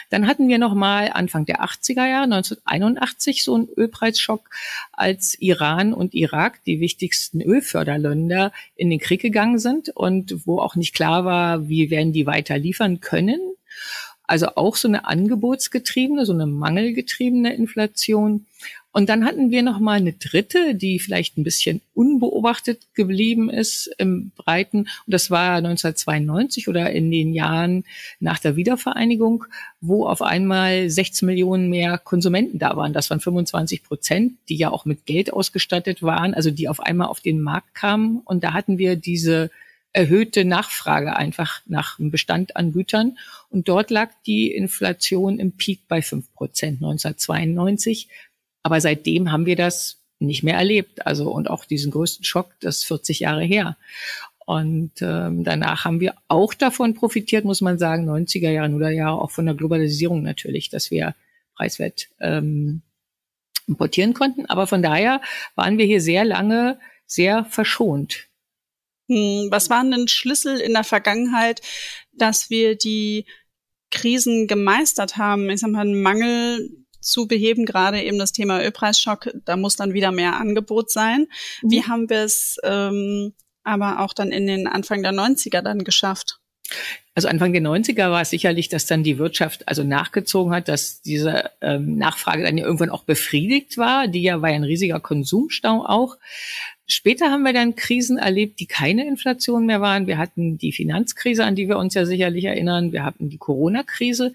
Dann 0.09 0.27
hatten 0.27 0.47
wir 0.47 0.57
noch 0.57 0.73
mal 0.73 1.09
Anfang 1.13 1.45
der 1.45 1.61
80er 1.63 2.07
Jahre, 2.07 2.23
1981, 2.23 3.43
so 3.43 3.55
einen 3.55 3.69
Ölpreisschock, 3.75 4.49
als 4.91 5.35
Iran 5.39 5.93
und 5.93 6.13
Irak, 6.13 6.63
die 6.65 6.79
wichtigsten 6.79 7.41
Ölförderländer, 7.41 8.51
in 8.75 8.89
den 8.89 8.99
Krieg 8.99 9.21
gegangen 9.21 9.59
sind 9.59 9.89
und 9.89 10.47
wo 10.47 10.59
auch 10.59 10.75
nicht 10.75 10.93
klar 10.93 11.25
war, 11.25 11.67
wie 11.67 11.89
werden 11.89 12.13
die 12.13 12.25
weiter 12.25 12.57
liefern 12.57 12.99
können. 12.99 13.39
Also 14.23 14.47
auch 14.55 14.75
so 14.75 14.89
eine 14.89 15.05
angebotsgetriebene, 15.05 16.25
so 16.25 16.33
eine 16.33 16.47
mangelgetriebene 16.47 17.53
Inflation. 17.53 18.45
Und 18.97 19.09
dann 19.09 19.25
hatten 19.25 19.51
wir 19.51 19.61
noch 19.61 19.77
mal 19.79 19.99
eine 19.99 20.13
dritte, 20.13 20.73
die 20.73 20.97
vielleicht 20.97 21.37
ein 21.37 21.43
bisschen 21.43 21.81
unbeobachtet 21.93 22.81
geblieben 22.95 23.47
ist 23.47 23.91
im 23.99 24.31
Breiten. 24.35 24.79
Und 25.05 25.13
das 25.13 25.29
war 25.29 25.57
1992 25.57 26.67
oder 26.67 26.89
in 26.89 27.11
den 27.11 27.31
Jahren 27.31 27.83
nach 28.19 28.39
der 28.39 28.55
Wiedervereinigung, 28.55 29.45
wo 29.81 30.07
auf 30.07 30.23
einmal 30.23 30.89
16 30.89 31.27
Millionen 31.27 31.69
mehr 31.69 31.99
Konsumenten 31.99 32.57
da 32.57 32.75
waren. 32.75 32.91
Das 32.91 33.11
waren 33.11 33.19
25 33.19 33.83
Prozent, 33.83 34.33
die 34.49 34.55
ja 34.55 34.71
auch 34.71 34.85
mit 34.85 35.05
Geld 35.05 35.31
ausgestattet 35.31 36.01
waren, 36.01 36.33
also 36.33 36.49
die 36.49 36.67
auf 36.67 36.79
einmal 36.79 37.09
auf 37.09 37.19
den 37.19 37.39
Markt 37.39 37.75
kamen. 37.75 38.21
Und 38.25 38.43
da 38.43 38.53
hatten 38.53 38.79
wir 38.79 38.95
diese 38.95 39.51
erhöhte 39.93 40.43
Nachfrage 40.43 41.15
einfach 41.15 41.61
nach 41.67 41.97
dem 41.97 42.09
Bestand 42.09 42.55
an 42.55 42.71
Gütern. 42.71 43.19
Und 43.49 43.69
dort 43.69 43.91
lag 43.91 44.09
die 44.25 44.51
Inflation 44.51 45.37
im 45.37 45.51
Peak 45.51 45.81
bei 45.87 46.01
fünf 46.01 46.33
Prozent 46.33 46.77
1992. 46.81 48.07
Aber 48.67 48.81
seitdem 48.81 49.31
haben 49.31 49.45
wir 49.45 49.55
das 49.55 50.01
nicht 50.19 50.43
mehr 50.43 50.55
erlebt. 50.55 51.07
Also 51.07 51.31
und 51.31 51.49
auch 51.49 51.63
diesen 51.63 51.89
größten 51.89 52.25
Schock, 52.25 52.51
das 52.59 52.79
ist 52.79 52.83
40 52.83 53.21
Jahre 53.21 53.45
her. 53.45 53.77
Und 54.45 54.91
ähm, 55.01 55.45
danach 55.45 55.85
haben 55.85 56.01
wir 56.01 56.15
auch 56.27 56.53
davon 56.53 56.93
profitiert, 56.93 57.45
muss 57.45 57.61
man 57.61 57.79
sagen, 57.79 58.09
90er 58.09 58.49
Jahre, 58.49 58.73
oder 58.73 58.89
Jahre 58.89 59.21
auch 59.21 59.31
von 59.31 59.45
der 59.45 59.55
Globalisierung 59.55 60.21
natürlich, 60.21 60.67
dass 60.67 60.91
wir 60.91 61.15
preiswert 61.55 62.09
ähm, 62.19 62.81
importieren 63.67 64.13
konnten. 64.13 64.45
Aber 64.47 64.67
von 64.67 64.83
daher 64.83 65.21
waren 65.55 65.77
wir 65.77 65.85
hier 65.85 66.01
sehr 66.01 66.25
lange 66.25 66.77
sehr 67.05 67.45
verschont. 67.45 68.27
Hm, 69.07 69.47
was 69.49 69.69
waren 69.69 69.91
denn 69.91 70.09
Schlüssel 70.09 70.59
in 70.59 70.73
der 70.73 70.83
Vergangenheit, 70.83 71.61
dass 72.11 72.49
wir 72.49 72.75
die 72.75 73.27
Krisen 73.91 74.47
gemeistert 74.47 75.15
haben? 75.15 75.49
Ich 75.49 75.61
sag 75.61 75.71
mal, 75.71 75.85
Mangel 75.85 76.85
zu 77.07 77.27
beheben, 77.27 77.65
gerade 77.65 78.01
eben 78.01 78.19
das 78.19 78.31
Thema 78.31 78.61
Ölpreisschock, 78.61 79.29
da 79.45 79.55
muss 79.55 79.75
dann 79.75 79.93
wieder 79.93 80.11
mehr 80.11 80.35
Angebot 80.35 80.91
sein. 80.91 81.27
Mhm. 81.61 81.71
Wie 81.71 81.83
haben 81.83 82.09
wir 82.09 82.23
es 82.23 82.57
ähm, 82.63 83.33
aber 83.63 83.99
auch 83.99 84.13
dann 84.13 84.31
in 84.31 84.47
den 84.47 84.67
Anfang 84.67 85.03
der 85.03 85.13
90er 85.13 85.61
dann 85.61 85.83
geschafft? 85.83 86.39
Also 87.15 87.29
Anfang 87.29 87.53
der 87.53 87.61
90er 87.61 88.11
war 88.11 88.21
es 88.21 88.29
sicherlich, 88.29 88.69
dass 88.69 88.85
dann 88.85 89.03
die 89.03 89.17
Wirtschaft 89.17 89.67
also 89.67 89.83
nachgezogen 89.83 90.53
hat, 90.53 90.67
dass 90.67 91.01
diese 91.01 91.49
ähm, 91.61 91.97
Nachfrage 91.97 92.43
dann 92.43 92.57
ja 92.57 92.65
irgendwann 92.65 92.89
auch 92.89 93.03
befriedigt 93.03 93.77
war. 93.77 94.07
Die 94.07 94.21
ja 94.21 94.41
war 94.41 94.49
ja 94.49 94.55
ein 94.55 94.63
riesiger 94.63 94.99
Konsumstau 94.99 95.85
auch. 95.85 96.17
Später 96.85 97.31
haben 97.31 97.43
wir 97.43 97.53
dann 97.53 97.75
Krisen 97.75 98.17
erlebt, 98.17 98.59
die 98.59 98.65
keine 98.65 99.07
Inflation 99.07 99.65
mehr 99.65 99.81
waren. 99.81 100.07
Wir 100.07 100.17
hatten 100.17 100.57
die 100.57 100.71
Finanzkrise, 100.71 101.43
an 101.43 101.55
die 101.55 101.67
wir 101.67 101.77
uns 101.77 101.95
ja 101.95 102.05
sicherlich 102.05 102.45
erinnern. 102.45 102.91
Wir 102.91 103.03
hatten 103.03 103.29
die 103.29 103.37
Corona-Krise. 103.37 104.33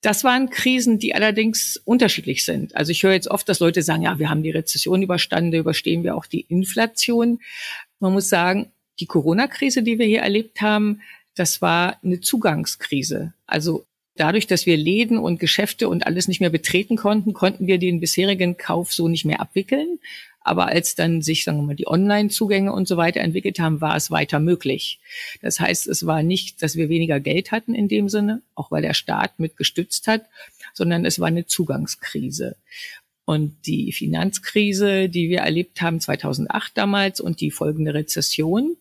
Das 0.00 0.22
waren 0.22 0.48
Krisen, 0.50 0.98
die 0.98 1.14
allerdings 1.14 1.80
unterschiedlich 1.84 2.44
sind. 2.44 2.76
Also 2.76 2.92
ich 2.92 3.02
höre 3.02 3.12
jetzt 3.12 3.28
oft, 3.28 3.48
dass 3.48 3.58
Leute 3.58 3.82
sagen, 3.82 4.02
ja, 4.02 4.18
wir 4.18 4.30
haben 4.30 4.44
die 4.44 4.50
Rezession 4.50 5.02
überstanden, 5.02 5.52
überstehen 5.52 6.04
wir 6.04 6.16
auch 6.16 6.26
die 6.26 6.42
Inflation. 6.48 7.40
Man 7.98 8.12
muss 8.12 8.28
sagen, 8.28 8.70
die 9.00 9.06
Corona-Krise, 9.06 9.82
die 9.82 9.98
wir 9.98 10.06
hier 10.06 10.20
erlebt 10.20 10.60
haben, 10.60 11.00
das 11.34 11.62
war 11.62 11.98
eine 12.02 12.20
Zugangskrise. 12.20 13.32
Also 13.46 13.86
dadurch, 14.16 14.46
dass 14.46 14.66
wir 14.66 14.76
Läden 14.76 15.18
und 15.18 15.40
Geschäfte 15.40 15.88
und 15.88 16.06
alles 16.06 16.28
nicht 16.28 16.40
mehr 16.40 16.50
betreten 16.50 16.96
konnten, 16.96 17.32
konnten 17.32 17.66
wir 17.66 17.78
den 17.78 18.00
bisherigen 18.00 18.56
Kauf 18.56 18.92
so 18.92 19.08
nicht 19.08 19.24
mehr 19.24 19.40
abwickeln. 19.40 19.98
Aber 20.48 20.66
als 20.66 20.94
dann 20.94 21.22
sich, 21.22 21.44
sagen 21.44 21.58
wir 21.58 21.66
mal, 21.66 21.76
die 21.76 21.86
Online-Zugänge 21.86 22.72
und 22.72 22.88
so 22.88 22.96
weiter 22.96 23.20
entwickelt 23.20 23.58
haben, 23.58 23.80
war 23.80 23.96
es 23.96 24.10
weiter 24.10 24.40
möglich. 24.40 24.98
Das 25.42 25.60
heißt, 25.60 25.86
es 25.86 26.06
war 26.06 26.22
nicht, 26.22 26.62
dass 26.62 26.76
wir 26.76 26.88
weniger 26.88 27.20
Geld 27.20 27.52
hatten 27.52 27.74
in 27.74 27.88
dem 27.88 28.08
Sinne, 28.08 28.42
auch 28.54 28.70
weil 28.70 28.82
der 28.82 28.94
Staat 28.94 29.38
mit 29.38 29.56
gestützt 29.56 30.06
hat, 30.08 30.24
sondern 30.72 31.04
es 31.04 31.20
war 31.20 31.28
eine 31.28 31.46
Zugangskrise. 31.46 32.56
Und 33.24 33.56
die 33.66 33.92
Finanzkrise, 33.92 35.10
die 35.10 35.28
wir 35.28 35.40
erlebt 35.40 35.82
haben 35.82 36.00
2008 36.00 36.72
damals 36.74 37.20
und 37.20 37.42
die 37.42 37.50
folgende 37.50 37.92
Rezession, 37.92 38.76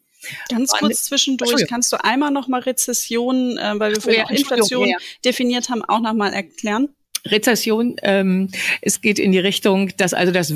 Ganz 0.50 0.72
kurz 0.72 1.04
zwischendurch, 1.04 1.68
kannst 1.68 1.94
du 1.94 2.04
einmal 2.04 2.32
nochmal 2.32 2.62
Rezession, 2.62 3.58
äh, 3.58 3.80
weil 3.80 3.94
wir 3.94 4.02
vorhin 4.02 4.26
ja, 4.28 4.36
Inflation 4.36 4.88
ja. 4.88 4.98
definiert 5.24 5.70
haben, 5.70 5.84
auch 5.84 6.00
nochmal 6.00 6.34
erklären? 6.34 6.90
Rezession, 7.26 7.98
ähm, 8.02 8.50
es 8.82 9.02
geht 9.02 9.20
in 9.20 9.32
die 9.32 9.40
Richtung, 9.40 9.92
dass 9.98 10.14
also 10.14 10.32
das 10.32 10.54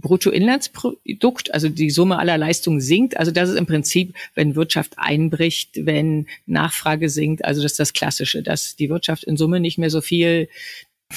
Bruttoinlandsprodukt, 0.00 1.52
also 1.52 1.68
die 1.68 1.90
Summe 1.90 2.18
aller 2.18 2.38
Leistungen 2.38 2.80
sinkt. 2.80 3.16
Also 3.16 3.30
das 3.30 3.50
ist 3.50 3.56
im 3.56 3.66
Prinzip, 3.66 4.14
wenn 4.34 4.54
Wirtschaft 4.54 4.94
einbricht, 4.96 5.86
wenn 5.86 6.26
Nachfrage 6.46 7.08
sinkt. 7.08 7.44
Also 7.44 7.62
das 7.62 7.72
ist 7.72 7.80
das 7.80 7.92
Klassische, 7.92 8.42
dass 8.42 8.76
die 8.76 8.90
Wirtschaft 8.90 9.24
in 9.24 9.36
Summe 9.36 9.60
nicht 9.60 9.78
mehr 9.78 9.90
so 9.90 10.00
viel 10.00 10.48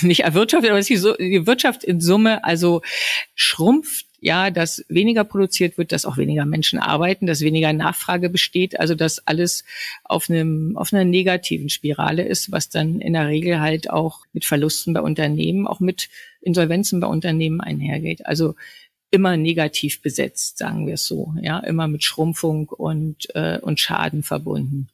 nicht 0.01 0.21
erwirtschaftet, 0.21 0.71
aber 0.71 0.81
die 0.81 1.47
Wirtschaft 1.47 1.83
in 1.83 2.01
Summe 2.01 2.43
also 2.43 2.81
schrumpft, 3.33 4.05
ja, 4.19 4.49
dass 4.49 4.83
weniger 4.89 5.23
produziert 5.23 5.77
wird, 5.77 5.91
dass 5.91 6.05
auch 6.05 6.17
weniger 6.17 6.45
Menschen 6.45 6.79
arbeiten, 6.79 7.27
dass 7.27 7.41
weniger 7.41 7.73
Nachfrage 7.73 8.29
besteht, 8.29 8.79
also 8.79 8.95
dass 8.95 9.27
alles 9.27 9.65
auf 10.03 10.29
einem 10.29 10.75
auf 10.77 10.91
einer 10.91 11.05
negativen 11.05 11.69
Spirale 11.69 12.23
ist, 12.23 12.51
was 12.51 12.69
dann 12.69 13.01
in 13.01 13.13
der 13.13 13.27
Regel 13.27 13.59
halt 13.59 13.89
auch 13.89 14.21
mit 14.33 14.43
Verlusten 14.43 14.93
bei 14.93 15.01
Unternehmen, 15.01 15.67
auch 15.67 15.79
mit 15.79 16.09
Insolvenzen 16.45 16.99
bei 16.99 17.07
Unternehmen 17.07 17.59
einhergeht. 17.59 18.25
Also 18.25 18.55
immer 19.11 19.37
negativ 19.37 20.01
besetzt, 20.01 20.57
sagen 20.57 20.87
wir 20.87 20.95
es 20.95 21.05
so, 21.05 21.33
ja, 21.41 21.59
immer 21.59 21.87
mit 21.87 22.03
Schrumpfung 22.03 22.69
und 22.69 23.27
äh, 23.35 23.59
und 23.59 23.79
Schaden 23.79 24.23
verbunden. 24.23 24.89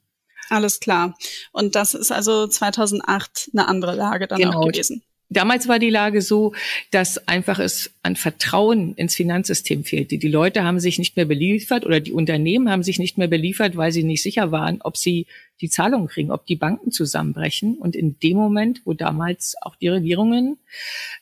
Alles 0.48 0.80
klar. 0.80 1.16
Und 1.52 1.74
das 1.74 1.94
ist 1.94 2.12
also 2.12 2.46
2008 2.46 3.50
eine 3.52 3.68
andere 3.68 3.94
Lage 3.94 4.26
dann 4.26 4.38
genau. 4.38 4.60
auch 4.60 4.68
gewesen. 4.68 5.02
Damals 5.32 5.66
war 5.68 5.78
die 5.78 5.90
Lage 5.90 6.20
so, 6.20 6.52
dass 6.90 7.26
einfach 7.26 7.58
es 7.58 7.90
an 8.02 8.16
Vertrauen 8.16 8.94
ins 8.94 9.14
Finanzsystem 9.14 9.84
fehlte. 9.84 10.18
Die 10.18 10.28
Leute 10.28 10.64
haben 10.64 10.80
sich 10.80 10.98
nicht 10.98 11.16
mehr 11.16 11.24
beliefert 11.24 11.86
oder 11.86 12.00
die 12.00 12.12
Unternehmen 12.12 12.70
haben 12.70 12.82
sich 12.82 12.98
nicht 12.98 13.18
mehr 13.18 13.28
beliefert, 13.28 13.76
weil 13.76 13.92
sie 13.92 14.04
nicht 14.04 14.22
sicher 14.22 14.52
waren, 14.52 14.80
ob 14.82 14.96
sie 14.96 15.26
die 15.60 15.70
Zahlungen 15.70 16.08
kriegen, 16.08 16.30
ob 16.30 16.44
die 16.44 16.56
Banken 16.56 16.90
zusammenbrechen. 16.90 17.78
Und 17.78 17.96
in 17.96 18.18
dem 18.18 18.36
Moment, 18.36 18.82
wo 18.84 18.92
damals 18.92 19.54
auch 19.62 19.76
die 19.76 19.88
Regierungen 19.88 20.58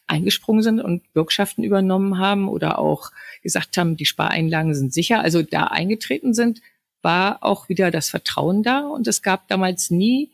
eingesprungen 0.07 0.63
sind 0.63 0.81
und 0.81 1.13
Bürgschaften 1.13 1.63
übernommen 1.63 2.19
haben 2.19 2.49
oder 2.49 2.79
auch 2.79 3.11
gesagt 3.43 3.77
haben, 3.77 3.97
die 3.97 4.07
Spareinlagen 4.07 4.75
sind 4.75 4.93
sicher, 4.93 5.21
also 5.21 5.43
da 5.43 5.65
eingetreten 5.65 6.35
sind, 6.35 6.63
war 7.03 7.43
auch 7.43 7.69
wieder 7.69 7.91
das 7.91 8.11
Vertrauen 8.11 8.63
da. 8.63 8.81
Und 8.81 9.07
es 9.07 9.23
gab 9.23 9.47
damals 9.49 9.91
nie 9.91 10.31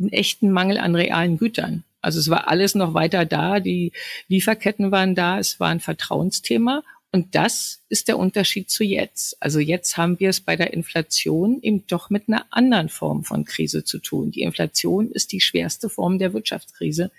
einen 0.00 0.10
echten 0.10 0.50
Mangel 0.50 0.78
an 0.78 0.94
realen 0.94 1.38
Gütern. 1.38 1.84
Also 2.02 2.18
es 2.18 2.28
war 2.28 2.48
alles 2.48 2.74
noch 2.74 2.94
weiter 2.94 3.24
da, 3.24 3.60
die 3.60 3.92
Lieferketten 4.28 4.90
waren 4.90 5.14
da, 5.14 5.38
es 5.38 5.58
war 5.60 5.68
ein 5.68 5.80
Vertrauensthema. 5.80 6.82
Und 7.14 7.34
das 7.34 7.82
ist 7.90 8.08
der 8.08 8.18
Unterschied 8.18 8.70
zu 8.70 8.84
jetzt. 8.84 9.36
Also 9.40 9.60
jetzt 9.60 9.98
haben 9.98 10.18
wir 10.18 10.30
es 10.30 10.40
bei 10.40 10.56
der 10.56 10.72
Inflation 10.72 11.60
eben 11.60 11.86
doch 11.86 12.08
mit 12.08 12.26
einer 12.26 12.46
anderen 12.50 12.88
Form 12.88 13.22
von 13.22 13.44
Krise 13.44 13.84
zu 13.84 13.98
tun. 13.98 14.30
Die 14.30 14.40
Inflation 14.40 15.10
ist 15.10 15.32
die 15.32 15.42
schwerste 15.42 15.90
Form 15.90 16.18
der 16.18 16.32
Wirtschaftskrise, 16.32 17.10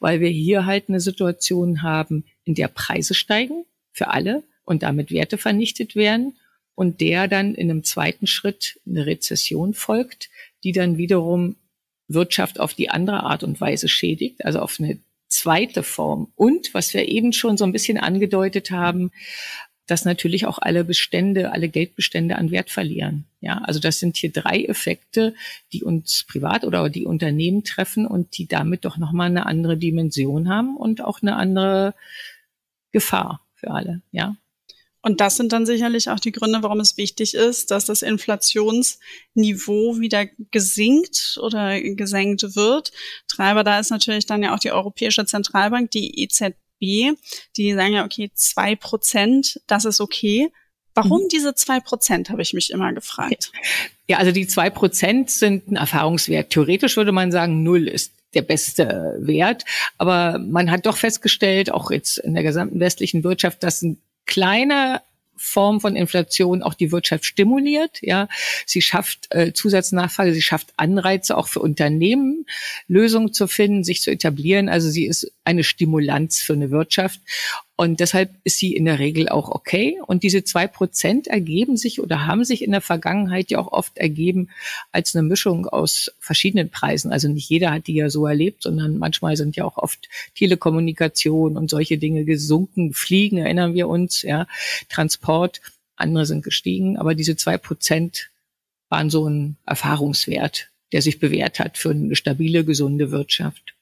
weil 0.00 0.20
wir 0.20 0.28
hier 0.28 0.66
halt 0.66 0.90
eine 0.90 1.00
Situation 1.00 1.82
haben, 1.82 2.26
in 2.44 2.54
der 2.54 2.68
Preise 2.68 3.14
steigen 3.14 3.64
für 3.90 4.08
alle 4.08 4.42
und 4.64 4.82
damit 4.82 5.10
Werte 5.10 5.38
vernichtet 5.38 5.96
werden 5.96 6.36
und 6.74 7.00
der 7.00 7.26
dann 7.26 7.54
in 7.54 7.70
einem 7.70 7.84
zweiten 7.84 8.26
Schritt 8.26 8.80
eine 8.86 9.06
Rezession 9.06 9.72
folgt, 9.72 10.28
die 10.62 10.72
dann 10.72 10.98
wiederum 10.98 11.56
Wirtschaft 12.14 12.60
auf 12.60 12.74
die 12.74 12.90
andere 12.90 13.22
Art 13.22 13.42
und 13.42 13.60
Weise 13.60 13.88
schädigt, 13.88 14.44
also 14.44 14.60
auf 14.60 14.78
eine 14.78 14.98
zweite 15.28 15.82
Form. 15.82 16.32
Und 16.36 16.74
was 16.74 16.94
wir 16.94 17.08
eben 17.08 17.32
schon 17.32 17.56
so 17.56 17.64
ein 17.64 17.72
bisschen 17.72 17.98
angedeutet 17.98 18.70
haben, 18.70 19.10
dass 19.86 20.04
natürlich 20.04 20.46
auch 20.46 20.58
alle 20.58 20.84
Bestände, 20.84 21.52
alle 21.52 21.68
Geldbestände 21.68 22.36
an 22.36 22.50
Wert 22.50 22.70
verlieren. 22.70 23.26
Ja, 23.40 23.58
also 23.58 23.80
das 23.80 23.98
sind 23.98 24.16
hier 24.16 24.30
drei 24.30 24.64
Effekte, 24.64 25.34
die 25.72 25.82
uns 25.82 26.24
privat 26.28 26.64
oder 26.64 26.88
die 26.88 27.04
Unternehmen 27.04 27.64
treffen 27.64 28.06
und 28.06 28.38
die 28.38 28.46
damit 28.46 28.84
doch 28.84 28.96
nochmal 28.96 29.28
eine 29.28 29.46
andere 29.46 29.76
Dimension 29.76 30.48
haben 30.48 30.76
und 30.76 31.02
auch 31.02 31.20
eine 31.20 31.36
andere 31.36 31.94
Gefahr 32.92 33.40
für 33.54 33.70
alle. 33.70 34.02
Ja. 34.12 34.36
Und 35.02 35.20
das 35.20 35.36
sind 35.36 35.52
dann 35.52 35.66
sicherlich 35.66 36.08
auch 36.08 36.20
die 36.20 36.32
Gründe, 36.32 36.62
warum 36.62 36.78
es 36.80 36.96
wichtig 36.96 37.34
ist, 37.34 37.72
dass 37.72 37.84
das 37.84 38.02
Inflationsniveau 38.02 39.98
wieder 39.98 40.26
gesinkt 40.52 41.38
oder 41.42 41.80
gesenkt 41.80 42.54
wird. 42.54 42.92
Treiber 43.26 43.64
da 43.64 43.80
ist 43.80 43.90
natürlich 43.90 44.26
dann 44.26 44.42
ja 44.42 44.54
auch 44.54 44.60
die 44.60 44.70
Europäische 44.70 45.26
Zentralbank, 45.26 45.90
die 45.90 46.22
EZB, 46.22 47.18
die 47.56 47.74
sagen 47.74 47.94
ja, 47.94 48.04
okay, 48.04 48.30
zwei 48.34 48.76
Prozent, 48.76 49.60
das 49.66 49.84
ist 49.84 50.00
okay. 50.00 50.50
Warum 50.94 51.22
mhm. 51.22 51.28
diese 51.28 51.54
zwei 51.54 51.80
Prozent, 51.80 52.30
habe 52.30 52.42
ich 52.42 52.52
mich 52.54 52.70
immer 52.70 52.92
gefragt. 52.92 53.52
Ja, 54.08 54.18
also 54.18 54.32
die 54.32 54.48
zwei 54.48 54.68
Prozent 54.68 55.30
sind 55.30 55.70
ein 55.70 55.76
Erfahrungswert. 55.76 56.50
Theoretisch 56.50 56.96
würde 56.96 57.12
man 57.12 57.32
sagen, 57.32 57.62
null 57.62 57.88
ist 57.88 58.12
der 58.34 58.42
beste 58.42 59.16
Wert. 59.20 59.64
Aber 59.96 60.38
man 60.38 60.70
hat 60.70 60.84
doch 60.84 60.96
festgestellt, 60.96 61.70
auch 61.70 61.90
jetzt 61.90 62.18
in 62.18 62.34
der 62.34 62.42
gesamten 62.42 62.80
westlichen 62.80 63.24
Wirtschaft, 63.24 63.62
dass 63.62 63.80
ein 63.80 64.02
kleine 64.26 65.00
Form 65.42 65.80
von 65.80 65.96
Inflation 65.96 66.62
auch 66.62 66.74
die 66.74 66.92
Wirtschaft 66.92 67.24
stimuliert. 67.24 67.98
Ja, 68.00 68.28
sie 68.64 68.80
schafft 68.80 69.26
äh, 69.30 69.52
Zusatznachfrage, 69.52 70.32
sie 70.32 70.42
schafft 70.42 70.72
Anreize 70.76 71.36
auch 71.36 71.48
für 71.48 71.60
Unternehmen, 71.60 72.46
Lösungen 72.86 73.32
zu 73.32 73.48
finden, 73.48 73.82
sich 73.82 74.00
zu 74.02 74.10
etablieren. 74.12 74.68
Also 74.68 74.88
sie 74.88 75.04
ist 75.04 75.32
eine 75.44 75.64
Stimulanz 75.64 76.40
für 76.40 76.52
eine 76.52 76.70
Wirtschaft. 76.70 77.20
Und 77.74 78.00
deshalb 78.00 78.30
ist 78.44 78.58
sie 78.58 78.74
in 78.76 78.84
der 78.84 78.98
Regel 78.98 79.28
auch 79.28 79.48
okay. 79.48 79.98
Und 80.06 80.22
diese 80.22 80.44
zwei 80.44 80.66
Prozent 80.66 81.26
ergeben 81.26 81.76
sich 81.76 82.00
oder 82.00 82.26
haben 82.26 82.44
sich 82.44 82.62
in 82.62 82.70
der 82.70 82.82
Vergangenheit 82.82 83.50
ja 83.50 83.58
auch 83.58 83.72
oft 83.72 83.96
ergeben 83.96 84.50
als 84.92 85.16
eine 85.16 85.26
Mischung 85.26 85.66
aus 85.66 86.12
verschiedenen 86.20 86.68
Preisen. 86.68 87.12
Also 87.12 87.28
nicht 87.28 87.48
jeder 87.48 87.70
hat 87.70 87.86
die 87.86 87.94
ja 87.94 88.10
so 88.10 88.26
erlebt, 88.26 88.62
sondern 88.62 88.98
manchmal 88.98 89.36
sind 89.36 89.56
ja 89.56 89.64
auch 89.64 89.78
oft 89.78 90.08
Telekommunikation 90.34 91.56
und 91.56 91.70
solche 91.70 91.96
Dinge 91.98 92.24
gesunken. 92.24 92.92
Fliegen 92.92 93.38
erinnern 93.38 93.74
wir 93.74 93.88
uns, 93.88 94.22
ja, 94.22 94.46
Transport. 94.88 95.60
Andere 95.96 96.26
sind 96.26 96.44
gestiegen. 96.44 96.98
Aber 96.98 97.14
diese 97.14 97.36
zwei 97.36 97.58
Prozent 97.58 98.30
waren 98.90 99.08
so 99.08 99.28
ein 99.28 99.56
Erfahrungswert, 99.66 100.68
der 100.92 101.00
sich 101.00 101.18
bewährt 101.18 101.58
hat 101.58 101.78
für 101.78 101.90
eine 101.90 102.16
stabile, 102.16 102.64
gesunde 102.64 103.10
Wirtschaft. 103.10 103.74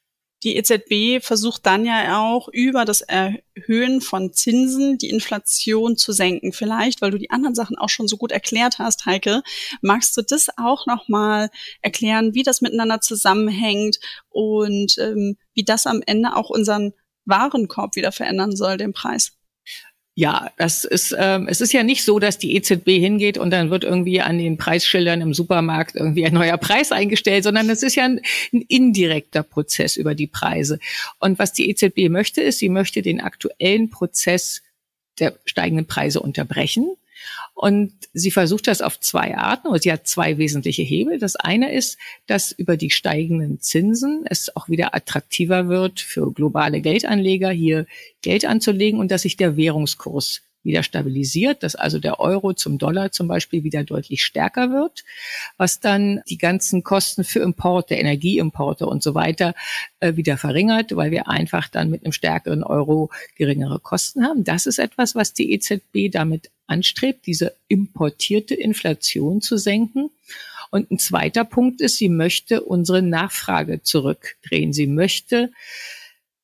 Die 0.42 0.56
EZB 0.56 1.22
versucht 1.22 1.66
dann 1.66 1.84
ja 1.84 2.18
auch 2.22 2.48
über 2.48 2.86
das 2.86 3.02
Erhöhen 3.02 4.00
von 4.00 4.32
Zinsen 4.32 4.96
die 4.96 5.10
Inflation 5.10 5.98
zu 5.98 6.12
senken. 6.12 6.52
Vielleicht, 6.52 7.02
weil 7.02 7.10
du 7.10 7.18
die 7.18 7.30
anderen 7.30 7.54
Sachen 7.54 7.76
auch 7.76 7.90
schon 7.90 8.08
so 8.08 8.16
gut 8.16 8.32
erklärt 8.32 8.78
hast, 8.78 9.04
Heike, 9.04 9.42
magst 9.82 10.16
du 10.16 10.22
das 10.22 10.48
auch 10.56 10.86
nochmal 10.86 11.50
erklären, 11.82 12.32
wie 12.34 12.42
das 12.42 12.62
miteinander 12.62 13.00
zusammenhängt 13.02 14.00
und 14.30 14.96
ähm, 14.98 15.36
wie 15.52 15.64
das 15.64 15.86
am 15.86 16.02
Ende 16.06 16.34
auch 16.34 16.48
unseren 16.48 16.94
Warenkorb 17.26 17.96
wieder 17.96 18.12
verändern 18.12 18.56
soll, 18.56 18.78
den 18.78 18.94
Preis? 18.94 19.39
Ja, 20.16 20.50
das 20.58 20.84
ist, 20.84 21.14
ähm, 21.16 21.46
es 21.48 21.60
ist 21.60 21.72
ja 21.72 21.82
nicht 21.82 22.04
so, 22.04 22.18
dass 22.18 22.36
die 22.36 22.56
EZB 22.56 22.88
hingeht 22.98 23.38
und 23.38 23.50
dann 23.50 23.70
wird 23.70 23.84
irgendwie 23.84 24.20
an 24.20 24.38
den 24.38 24.58
Preisschildern 24.58 25.20
im 25.20 25.32
Supermarkt 25.32 25.94
irgendwie 25.94 26.26
ein 26.26 26.34
neuer 26.34 26.58
Preis 26.58 26.92
eingestellt, 26.92 27.44
sondern 27.44 27.70
es 27.70 27.82
ist 27.82 27.94
ja 27.94 28.04
ein, 28.04 28.20
ein 28.52 28.62
indirekter 28.62 29.42
Prozess 29.42 29.96
über 29.96 30.14
die 30.14 30.26
Preise. 30.26 30.78
Und 31.20 31.38
was 31.38 31.52
die 31.52 31.70
EZB 31.70 32.10
möchte, 32.10 32.42
ist, 32.42 32.58
sie 32.58 32.68
möchte 32.68 33.02
den 33.02 33.20
aktuellen 33.20 33.88
Prozess 33.88 34.62
der 35.20 35.38
steigenden 35.44 35.86
Preise 35.86 36.20
unterbrechen. 36.20 36.90
Und 37.54 37.92
sie 38.12 38.30
versucht 38.30 38.66
das 38.66 38.82
auf 38.82 38.98
zwei 39.00 39.36
Arten, 39.36 39.68
oder 39.68 39.78
sie 39.78 39.92
hat 39.92 40.06
zwei 40.06 40.38
wesentliche 40.38 40.82
Hebel. 40.82 41.18
Das 41.18 41.36
eine 41.36 41.72
ist, 41.72 41.98
dass 42.26 42.52
über 42.52 42.76
die 42.76 42.90
steigenden 42.90 43.60
Zinsen 43.60 44.24
es 44.24 44.54
auch 44.56 44.68
wieder 44.68 44.94
attraktiver 44.94 45.68
wird 45.68 46.00
für 46.00 46.32
globale 46.32 46.80
Geldanleger, 46.80 47.50
hier 47.50 47.86
Geld 48.22 48.44
anzulegen 48.44 48.98
und 48.98 49.10
dass 49.10 49.22
sich 49.22 49.36
der 49.36 49.56
Währungskurs 49.56 50.42
wieder 50.62 50.82
stabilisiert, 50.82 51.62
dass 51.62 51.74
also 51.74 51.98
der 51.98 52.20
Euro 52.20 52.52
zum 52.52 52.78
Dollar 52.78 53.12
zum 53.12 53.28
Beispiel 53.28 53.64
wieder 53.64 53.84
deutlich 53.84 54.24
stärker 54.24 54.70
wird, 54.70 55.04
was 55.56 55.80
dann 55.80 56.20
die 56.28 56.38
ganzen 56.38 56.82
Kosten 56.82 57.24
für 57.24 57.40
Importe, 57.40 57.94
Energieimporte 57.94 58.86
und 58.86 59.02
so 59.02 59.14
weiter 59.14 59.54
äh, 60.00 60.16
wieder 60.16 60.36
verringert, 60.36 60.94
weil 60.94 61.10
wir 61.10 61.28
einfach 61.28 61.68
dann 61.68 61.90
mit 61.90 62.04
einem 62.04 62.12
stärkeren 62.12 62.62
Euro 62.62 63.10
geringere 63.36 63.78
Kosten 63.80 64.24
haben. 64.24 64.44
Das 64.44 64.66
ist 64.66 64.78
etwas, 64.78 65.14
was 65.14 65.32
die 65.32 65.52
EZB 65.52 66.10
damit 66.10 66.50
anstrebt, 66.66 67.26
diese 67.26 67.54
importierte 67.68 68.54
Inflation 68.54 69.40
zu 69.40 69.56
senken. 69.56 70.10
Und 70.70 70.90
ein 70.90 70.98
zweiter 71.00 71.44
Punkt 71.44 71.80
ist, 71.80 71.96
sie 71.96 72.08
möchte 72.08 72.62
unsere 72.62 73.02
Nachfrage 73.02 73.82
zurückdrehen. 73.82 74.72
Sie 74.72 74.86
möchte 74.86 75.50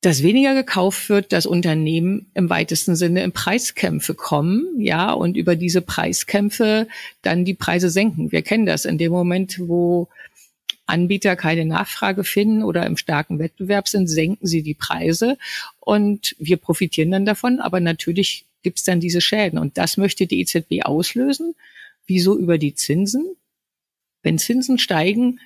dass 0.01 0.21
weniger 0.21 0.53
gekauft 0.53 1.09
wird, 1.09 1.33
dass 1.33 1.45
Unternehmen 1.45 2.27
im 2.35 2.49
weitesten 2.49 2.95
Sinne 2.95 3.23
in 3.23 3.31
Preiskämpfe 3.31 4.13
kommen, 4.13 4.79
ja, 4.79 5.11
und 5.11 5.37
über 5.37 5.55
diese 5.55 5.81
Preiskämpfe 5.81 6.87
dann 7.23 7.45
die 7.45 7.55
Preise 7.55 7.89
senken. 7.89 8.31
Wir 8.31 8.43
kennen 8.43 8.65
das 8.65 8.85
in 8.85 8.97
dem 8.97 9.11
Moment, 9.11 9.59
wo 9.59 10.07
Anbieter 10.85 11.35
keine 11.35 11.65
Nachfrage 11.65 12.23
finden 12.23 12.63
oder 12.63 12.85
im 12.85 12.95
starken 12.95 13.39
Wettbewerb 13.39 13.87
sind, 13.87 14.07
senken 14.07 14.47
sie 14.47 14.63
die 14.63 14.73
Preise 14.73 15.37
und 15.79 16.35
wir 16.39 16.57
profitieren 16.57 17.11
dann 17.11 17.25
davon. 17.25 17.59
Aber 17.59 17.79
natürlich 17.79 18.45
gibt 18.63 18.79
es 18.79 18.85
dann 18.85 18.99
diese 18.99 19.21
Schäden 19.21 19.59
und 19.59 19.77
das 19.77 19.97
möchte 19.97 20.27
die 20.27 20.39
EZB 20.39 20.83
auslösen. 20.83 21.55
Wieso 22.05 22.37
über 22.37 22.57
die 22.57 22.73
Zinsen? 22.73 23.25
Wenn 24.23 24.39
Zinsen 24.39 24.77
steigen, 24.77 25.39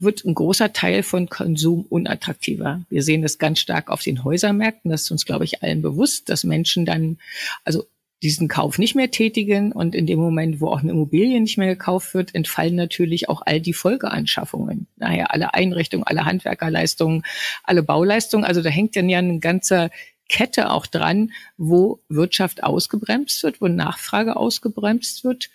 wird 0.00 0.24
ein 0.24 0.34
großer 0.34 0.72
Teil 0.72 1.02
von 1.02 1.28
Konsum 1.28 1.84
unattraktiver. 1.88 2.82
Wir 2.88 3.02
sehen 3.02 3.22
das 3.22 3.38
ganz 3.38 3.58
stark 3.58 3.90
auf 3.90 4.02
den 4.02 4.24
Häusermärkten. 4.24 4.90
Das 4.90 5.02
ist 5.02 5.10
uns, 5.10 5.24
glaube 5.24 5.44
ich, 5.44 5.62
allen 5.62 5.82
bewusst, 5.82 6.28
dass 6.28 6.44
Menschen 6.44 6.86
dann, 6.86 7.18
also 7.64 7.84
diesen 8.22 8.48
Kauf 8.48 8.78
nicht 8.78 8.96
mehr 8.96 9.10
tätigen 9.10 9.70
und 9.70 9.94
in 9.94 10.06
dem 10.06 10.18
Moment, 10.18 10.60
wo 10.60 10.68
auch 10.68 10.80
eine 10.80 10.90
Immobilie 10.90 11.40
nicht 11.40 11.56
mehr 11.56 11.68
gekauft 11.68 12.14
wird, 12.14 12.34
entfallen 12.34 12.74
natürlich 12.74 13.28
auch 13.28 13.42
all 13.44 13.60
die 13.60 13.72
Folgeanschaffungen. 13.72 14.88
Daher 14.96 15.32
alle 15.32 15.54
Einrichtungen, 15.54 16.04
alle 16.04 16.24
Handwerkerleistungen, 16.24 17.22
alle 17.62 17.82
Bauleistungen. 17.84 18.44
Also 18.44 18.60
da 18.60 18.70
hängt 18.70 18.96
dann 18.96 19.08
ja 19.08 19.18
ein 19.18 19.40
ganzer 19.40 19.90
Kette 20.28 20.70
auch 20.70 20.86
dran, 20.86 21.32
wo 21.56 22.00
Wirtschaft 22.08 22.62
ausgebremst 22.62 23.42
wird, 23.42 23.60
wo 23.60 23.68
Nachfrage 23.68 24.36
ausgebremst 24.36 25.24
wird. 25.24 25.50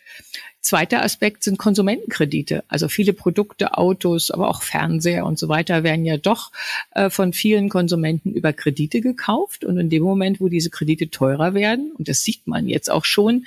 Zweiter 0.61 1.03
Aspekt 1.03 1.43
sind 1.43 1.57
Konsumentenkredite. 1.57 2.63
Also 2.69 2.87
viele 2.87 3.13
Produkte, 3.13 3.77
Autos, 3.77 4.31
aber 4.31 4.49
auch 4.49 4.63
Fernseher 4.63 5.25
und 5.25 5.37
so 5.37 5.49
weiter 5.49 5.83
werden 5.83 6.05
ja 6.05 6.17
doch 6.17 6.51
äh, 6.91 7.09
von 7.09 7.33
vielen 7.33 7.69
Konsumenten 7.69 8.33
über 8.33 8.53
Kredite 8.53 9.01
gekauft. 9.01 9.65
Und 9.65 9.77
in 9.77 9.89
dem 9.89 10.03
Moment, 10.03 10.39
wo 10.39 10.47
diese 10.47 10.69
Kredite 10.69 11.09
teurer 11.09 11.53
werden, 11.53 11.91
und 11.97 12.07
das 12.07 12.21
sieht 12.21 12.47
man 12.47 12.67
jetzt 12.67 12.89
auch 12.89 13.05
schon, 13.05 13.45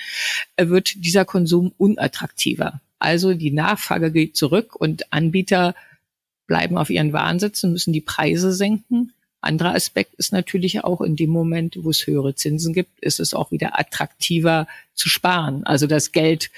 äh, 0.57 0.69
wird 0.69 1.05
dieser 1.05 1.25
Konsum 1.25 1.73
unattraktiver. 1.79 2.81
Also 2.99 3.35
die 3.35 3.51
Nachfrage 3.51 4.13
geht 4.13 4.37
zurück 4.37 4.77
und 4.77 5.13
Anbieter 5.13 5.75
bleiben 6.47 6.77
auf 6.79 6.91
ihren 6.91 7.13
Waren 7.13 7.39
sitzen, 7.39 7.73
müssen 7.73 7.93
die 7.93 8.01
Preise 8.01 8.53
senken. 8.53 9.13
Anderer 9.47 9.75
Aspekt 9.75 10.15
ist 10.17 10.33
natürlich 10.33 10.85
auch 10.85 11.01
in 11.01 11.17
dem 11.17 11.31
Moment, 11.31 11.79
wo 11.81 11.91
es 11.91 12.07
höhere 12.07 12.35
Zinsen 12.35 12.75
gibt, 12.75 13.01
ist 13.01 13.21
es 13.21 13.33
auch 13.33 13.51
wieder 13.51 13.79
attraktiver 13.79 14.67
zu 14.95 15.09
sparen, 15.09 15.65
also 15.65 15.87
das 15.87 16.13
Geld 16.13 16.51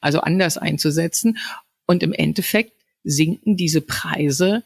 also 0.00 0.20
anders 0.20 0.56
einzusetzen. 0.56 1.38
Und 1.86 2.02
im 2.02 2.12
Endeffekt 2.12 2.72
sinken 3.04 3.56
diese 3.56 3.80
Preise 3.80 4.62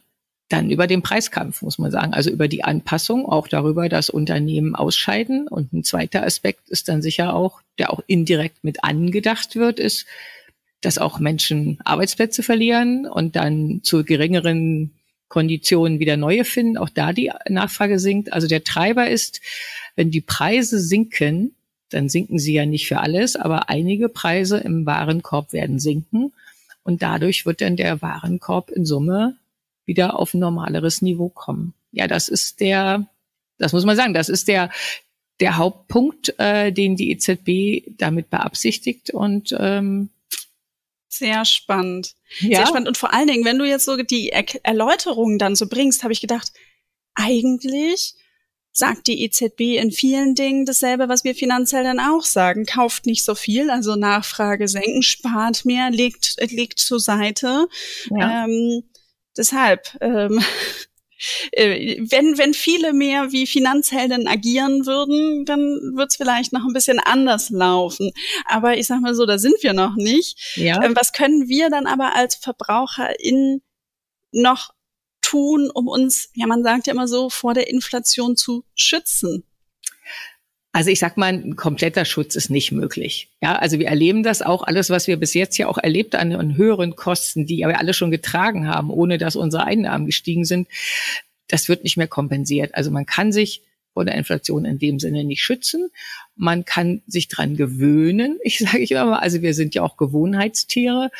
dann 0.49 0.71
über 0.71 0.87
den 0.87 1.03
Preiskampf, 1.03 1.63
muss 1.63 1.79
man 1.79 1.93
sagen, 1.93 2.13
also 2.13 2.29
über 2.29 2.49
die 2.49 2.65
Anpassung, 2.65 3.25
auch 3.25 3.47
darüber, 3.47 3.89
dass 3.89 4.11
Unternehmen 4.11 4.75
ausscheiden. 4.75 5.47
Und 5.47 5.73
ein 5.73 5.85
zweiter 5.85 6.25
Aspekt 6.25 6.69
ist 6.69 6.89
dann 6.89 7.03
sicher 7.03 7.35
auch, 7.35 7.63
der 7.79 7.93
auch 7.93 8.01
indirekt 8.07 8.65
mit 8.65 8.83
angedacht 8.83 9.55
wird, 9.55 9.79
ist, 9.79 10.07
dass 10.81 10.99
auch 10.99 11.19
Menschen 11.21 11.79
Arbeitsplätze 11.85 12.43
verlieren 12.43 13.07
und 13.07 13.37
dann 13.37 13.81
zu 13.85 14.05
geringeren 14.05 14.91
Konditionen 15.31 16.01
wieder 16.01 16.19
neue 16.19 16.45
finden, 16.45 16.77
auch 16.77 16.91
da 16.91 17.15
die 17.15 17.31
Nachfrage 17.49 17.99
sinkt. 17.99 18.33
Also 18.35 18.47
der 18.49 18.65
Treiber 18.65 19.09
ist, 19.09 19.41
wenn 19.97 20.11
die 20.11 20.21
Preise 20.21 20.79
sinken, 20.79 21.55
dann 21.89 22.09
sinken 22.09 22.39
sie 22.39 22.53
ja 22.53 22.67
nicht 22.67 22.87
für 22.87 23.01
alles, 23.01 23.37
aber 23.37 23.71
einige 23.71 24.09
Preise 24.09 24.59
im 24.59 24.85
Warenkorb 24.85 25.55
werden 25.55 25.79
sinken 25.79 26.33
und 26.83 27.03
dadurch 27.03 27.47
wird 27.47 27.63
dann 27.63 27.77
der 27.77 28.03
Warenkorb 28.03 28.71
in 28.71 28.85
Summe 28.85 29.37
wieder 29.87 30.19
auf 30.19 30.35
ein 30.35 30.41
normaleres 30.41 31.01
Niveau 31.01 31.29
kommen. 31.29 31.75
Ja, 31.93 32.07
das 32.07 32.29
ist 32.29 32.61
der, 32.61 33.07
das 33.59 33.73
muss 33.73 33.85
man 33.85 33.97
sagen, 33.97 34.15
das 34.15 34.29
ist 34.29 34.49
der 34.49 34.71
der 35.41 35.57
Hauptpunkt, 35.57 36.39
äh, 36.39 36.71
den 36.71 36.97
die 36.97 37.11
EZB 37.13 37.97
damit 37.97 38.29
beabsichtigt 38.29 39.11
und 39.11 39.57
ähm, 39.59 40.11
sehr 41.13 41.45
spannend. 41.45 42.15
Ja. 42.39 42.59
Sehr 42.59 42.67
spannend. 42.69 42.89
Und 42.89 42.99
vor 42.99 43.13
allen 43.13 43.27
Dingen, 43.27 43.45
wenn 43.45 43.59
du 43.59 43.65
jetzt 43.65 43.85
so 43.85 43.97
die 43.97 44.31
er 44.31 44.45
Erläuterungen 44.63 45.39
dann 45.39 45.57
so 45.57 45.67
bringst, 45.67 46.03
habe 46.03 46.13
ich 46.13 46.21
gedacht, 46.21 46.53
eigentlich 47.15 48.15
sagt 48.73 49.09
die 49.09 49.25
EZB 49.25 49.79
in 49.79 49.91
vielen 49.91 50.35
Dingen 50.35 50.65
dasselbe, 50.65 51.09
was 51.09 51.25
wir 51.25 51.35
finanziell 51.35 51.83
dann 51.83 51.99
auch 51.99 52.23
sagen. 52.23 52.67
Kauft 52.67 53.07
nicht 53.07 53.25
so 53.25 53.35
viel, 53.35 53.71
also 53.71 53.97
Nachfrage 53.97 54.69
senken, 54.69 55.03
spart 55.03 55.65
mehr, 55.65 55.91
legt, 55.91 56.37
legt 56.51 56.79
zur 56.79 57.01
Seite. 57.01 57.67
Ja. 58.11 58.45
Ähm, 58.45 58.85
deshalb, 59.37 59.97
ähm, 60.01 60.39
äh, 60.39 60.43
wenn, 61.53 62.39
wenn 62.39 62.55
viele 62.55 62.93
mehr 62.93 63.33
wie 63.33 63.47
Finanzhelden 63.47 64.27
agieren 64.27 64.87
würden, 64.87 65.45
dann 65.45 65.61
wird 65.95 66.11
es 66.11 66.17
vielleicht 66.17 66.53
noch 66.53 66.65
ein 66.65 66.73
bisschen 66.73 66.99
anders 66.99 67.51
laufen. 67.51 68.13
Aber 68.47 68.77
ich 68.77 68.87
sag 68.87 69.01
mal 69.01 69.15
so, 69.15 69.27
da 69.27 69.39
sind 69.39 69.63
wir 69.63 69.73
noch 69.73 69.97
nicht. 69.97 70.57
Ja. 70.57 70.83
Ähm, 70.83 70.95
was 70.97 71.13
können 71.13 71.49
wir 71.49 71.71
dann 71.71 71.87
aber 71.87 72.15
als 72.15 72.37
VerbraucherInnen 72.37 73.63
noch 74.33 74.71
tun, 75.21 75.71
um 75.73 75.89
uns, 75.89 76.31
ja, 76.35 76.47
man 76.47 76.63
sagt 76.63 76.87
ja 76.87 76.93
immer 76.93 77.09
so, 77.09 77.31
vor 77.31 77.55
der 77.55 77.69
Inflation 77.69 78.37
zu 78.37 78.65
schützen? 78.75 79.45
Also 80.73 80.91
ich 80.91 81.01
sag 81.01 81.17
mal, 81.17 81.33
ein 81.33 81.57
kompletter 81.57 82.05
Schutz 82.05 82.37
ist 82.37 82.49
nicht 82.49 82.71
möglich. 82.71 83.29
Ja, 83.43 83.57
also 83.57 83.79
wir 83.79 83.89
erleben 83.89 84.23
das 84.23 84.41
auch 84.41 84.63
alles, 84.63 84.89
was 84.89 85.09
wir 85.09 85.17
bis 85.17 85.35
jetzt 85.35 85.59
ja 85.59 85.67
auch 85.67 85.79
erlebt 85.79 86.15
an, 86.15 86.33
an 86.33 86.57
höheren 86.57 86.95
Kosten, 86.95 87.45
die 87.45 87.59
wir 87.59 87.79
alle 87.79 87.93
schon 87.93 88.13
getragen 88.13 88.69
haben, 88.69 88.91
ohne 88.91 89.19
dass 89.19 89.35
unsere 89.35 89.65
Einnahmen 89.65 90.07
gestiegen 90.07 90.45
sind. 90.45 90.69
Das 91.49 91.69
wird 91.69 91.83
nicht 91.83 91.97
mehr 91.97 92.07
kompensiert. 92.07 92.75
Also 92.77 92.93
man 92.93 93.05
kann 93.05 93.33
sich 93.33 93.63
vor 93.93 94.05
der 94.05 94.15
Inflation 94.15 94.65
in 94.65 94.79
dem 94.79 94.99
Sinne 94.99 95.25
nicht 95.25 95.43
schützen. 95.43 95.91
Man 96.37 96.65
kann 96.65 97.03
sich 97.07 97.29
dran 97.29 97.57
gewöhnen. 97.57 98.39
Ich 98.51 98.59
sage 98.59 98.79
ich 98.79 98.91
immer 98.93 99.23
also 99.23 99.43
wir 99.43 99.55
sind 99.55 99.75
ja 99.75 99.83
auch 99.83 99.97
Gewohnheitstiere. 99.97 101.11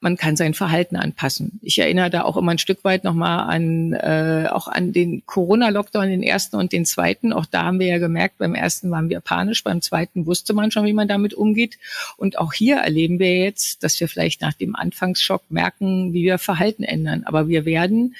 Man 0.00 0.16
kann 0.16 0.36
sein 0.36 0.54
Verhalten 0.54 0.96
anpassen. 0.96 1.58
Ich 1.62 1.78
erinnere 1.78 2.10
da 2.10 2.22
auch 2.22 2.36
immer 2.36 2.52
ein 2.52 2.58
Stück 2.58 2.84
weit 2.84 3.02
nochmal 3.02 3.52
an 3.52 3.92
äh, 3.94 4.46
auch 4.50 4.68
an 4.68 4.92
den 4.92 5.24
Corona-Lockdown, 5.26 6.08
den 6.08 6.22
ersten 6.22 6.56
und 6.56 6.72
den 6.72 6.84
zweiten. 6.84 7.32
Auch 7.32 7.46
da 7.46 7.64
haben 7.64 7.80
wir 7.80 7.88
ja 7.88 7.98
gemerkt, 7.98 8.38
beim 8.38 8.54
ersten 8.54 8.90
waren 8.90 9.08
wir 9.08 9.20
panisch, 9.20 9.64
beim 9.64 9.82
zweiten 9.82 10.26
wusste 10.26 10.54
man 10.54 10.70
schon, 10.70 10.86
wie 10.86 10.92
man 10.92 11.08
damit 11.08 11.34
umgeht. 11.34 11.78
Und 12.16 12.38
auch 12.38 12.52
hier 12.52 12.76
erleben 12.76 13.18
wir 13.18 13.36
jetzt, 13.36 13.82
dass 13.82 13.98
wir 13.98 14.08
vielleicht 14.08 14.40
nach 14.40 14.54
dem 14.54 14.76
Anfangsschock 14.76 15.50
merken, 15.50 16.12
wie 16.12 16.22
wir 16.22 16.38
Verhalten 16.38 16.84
ändern. 16.84 17.24
Aber 17.24 17.48
wir 17.48 17.64
werden 17.64 18.14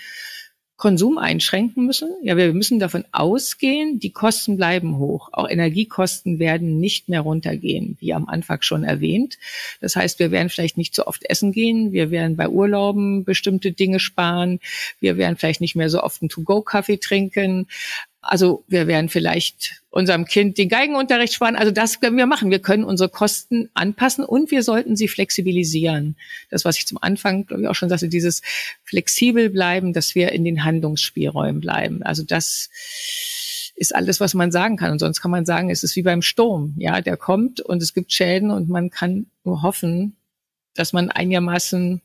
Konsum 0.78 1.18
einschränken 1.18 1.86
müssen. 1.86 2.08
Ja, 2.22 2.36
wir 2.36 2.54
müssen 2.54 2.78
davon 2.78 3.04
ausgehen, 3.10 3.98
die 3.98 4.12
Kosten 4.12 4.56
bleiben 4.56 4.96
hoch. 4.96 5.28
Auch 5.32 5.50
Energiekosten 5.50 6.38
werden 6.38 6.78
nicht 6.78 7.08
mehr 7.08 7.22
runtergehen, 7.22 7.96
wie 7.98 8.14
am 8.14 8.28
Anfang 8.28 8.62
schon 8.62 8.84
erwähnt. 8.84 9.38
Das 9.80 9.96
heißt, 9.96 10.20
wir 10.20 10.30
werden 10.30 10.50
vielleicht 10.50 10.78
nicht 10.78 10.94
so 10.94 11.04
oft 11.06 11.28
essen 11.28 11.50
gehen. 11.50 11.90
Wir 11.90 12.12
werden 12.12 12.36
bei 12.36 12.48
Urlauben 12.48 13.24
bestimmte 13.24 13.72
Dinge 13.72 13.98
sparen. 13.98 14.60
Wir 15.00 15.16
werden 15.16 15.36
vielleicht 15.36 15.60
nicht 15.60 15.74
mehr 15.74 15.90
so 15.90 16.00
oft 16.00 16.22
einen 16.22 16.28
To-Go-Kaffee 16.28 16.98
trinken. 16.98 17.66
Also 18.20 18.64
wir 18.66 18.86
werden 18.88 19.08
vielleicht 19.08 19.82
unserem 19.90 20.24
Kind 20.24 20.58
den 20.58 20.68
Geigenunterricht 20.68 21.34
sparen. 21.34 21.56
Also 21.56 21.70
das 21.70 22.00
können 22.00 22.16
wir 22.16 22.26
machen. 22.26 22.50
Wir 22.50 22.58
können 22.58 22.84
unsere 22.84 23.08
Kosten 23.08 23.70
anpassen 23.74 24.24
und 24.24 24.50
wir 24.50 24.62
sollten 24.62 24.96
sie 24.96 25.08
flexibilisieren. 25.08 26.16
Das, 26.50 26.64
was 26.64 26.78
ich 26.78 26.86
zum 26.86 26.98
Anfang, 27.00 27.46
glaube 27.46 27.62
ich, 27.62 27.68
auch 27.68 27.74
schon 27.74 27.88
sagte, 27.88 28.08
dieses 28.08 28.42
flexibel 28.84 29.50
bleiben, 29.50 29.92
dass 29.92 30.14
wir 30.14 30.32
in 30.32 30.44
den 30.44 30.64
Handlungsspielräumen 30.64 31.60
bleiben. 31.60 32.02
Also 32.02 32.24
das 32.24 32.70
ist 33.76 33.94
alles, 33.94 34.18
was 34.18 34.34
man 34.34 34.50
sagen 34.50 34.76
kann. 34.76 34.90
Und 34.90 34.98
sonst 34.98 35.20
kann 35.20 35.30
man 35.30 35.46
sagen, 35.46 35.70
es 35.70 35.84
ist 35.84 35.94
wie 35.94 36.02
beim 36.02 36.22
Sturm. 36.22 36.74
Ja, 36.76 37.00
der 37.00 37.16
kommt 37.16 37.60
und 37.60 37.82
es 37.82 37.94
gibt 37.94 38.12
Schäden 38.12 38.50
und 38.50 38.68
man 38.68 38.90
kann 38.90 39.26
nur 39.44 39.62
hoffen, 39.62 40.16
dass 40.74 40.92
man 40.92 41.10
einigermaßen 41.10 42.02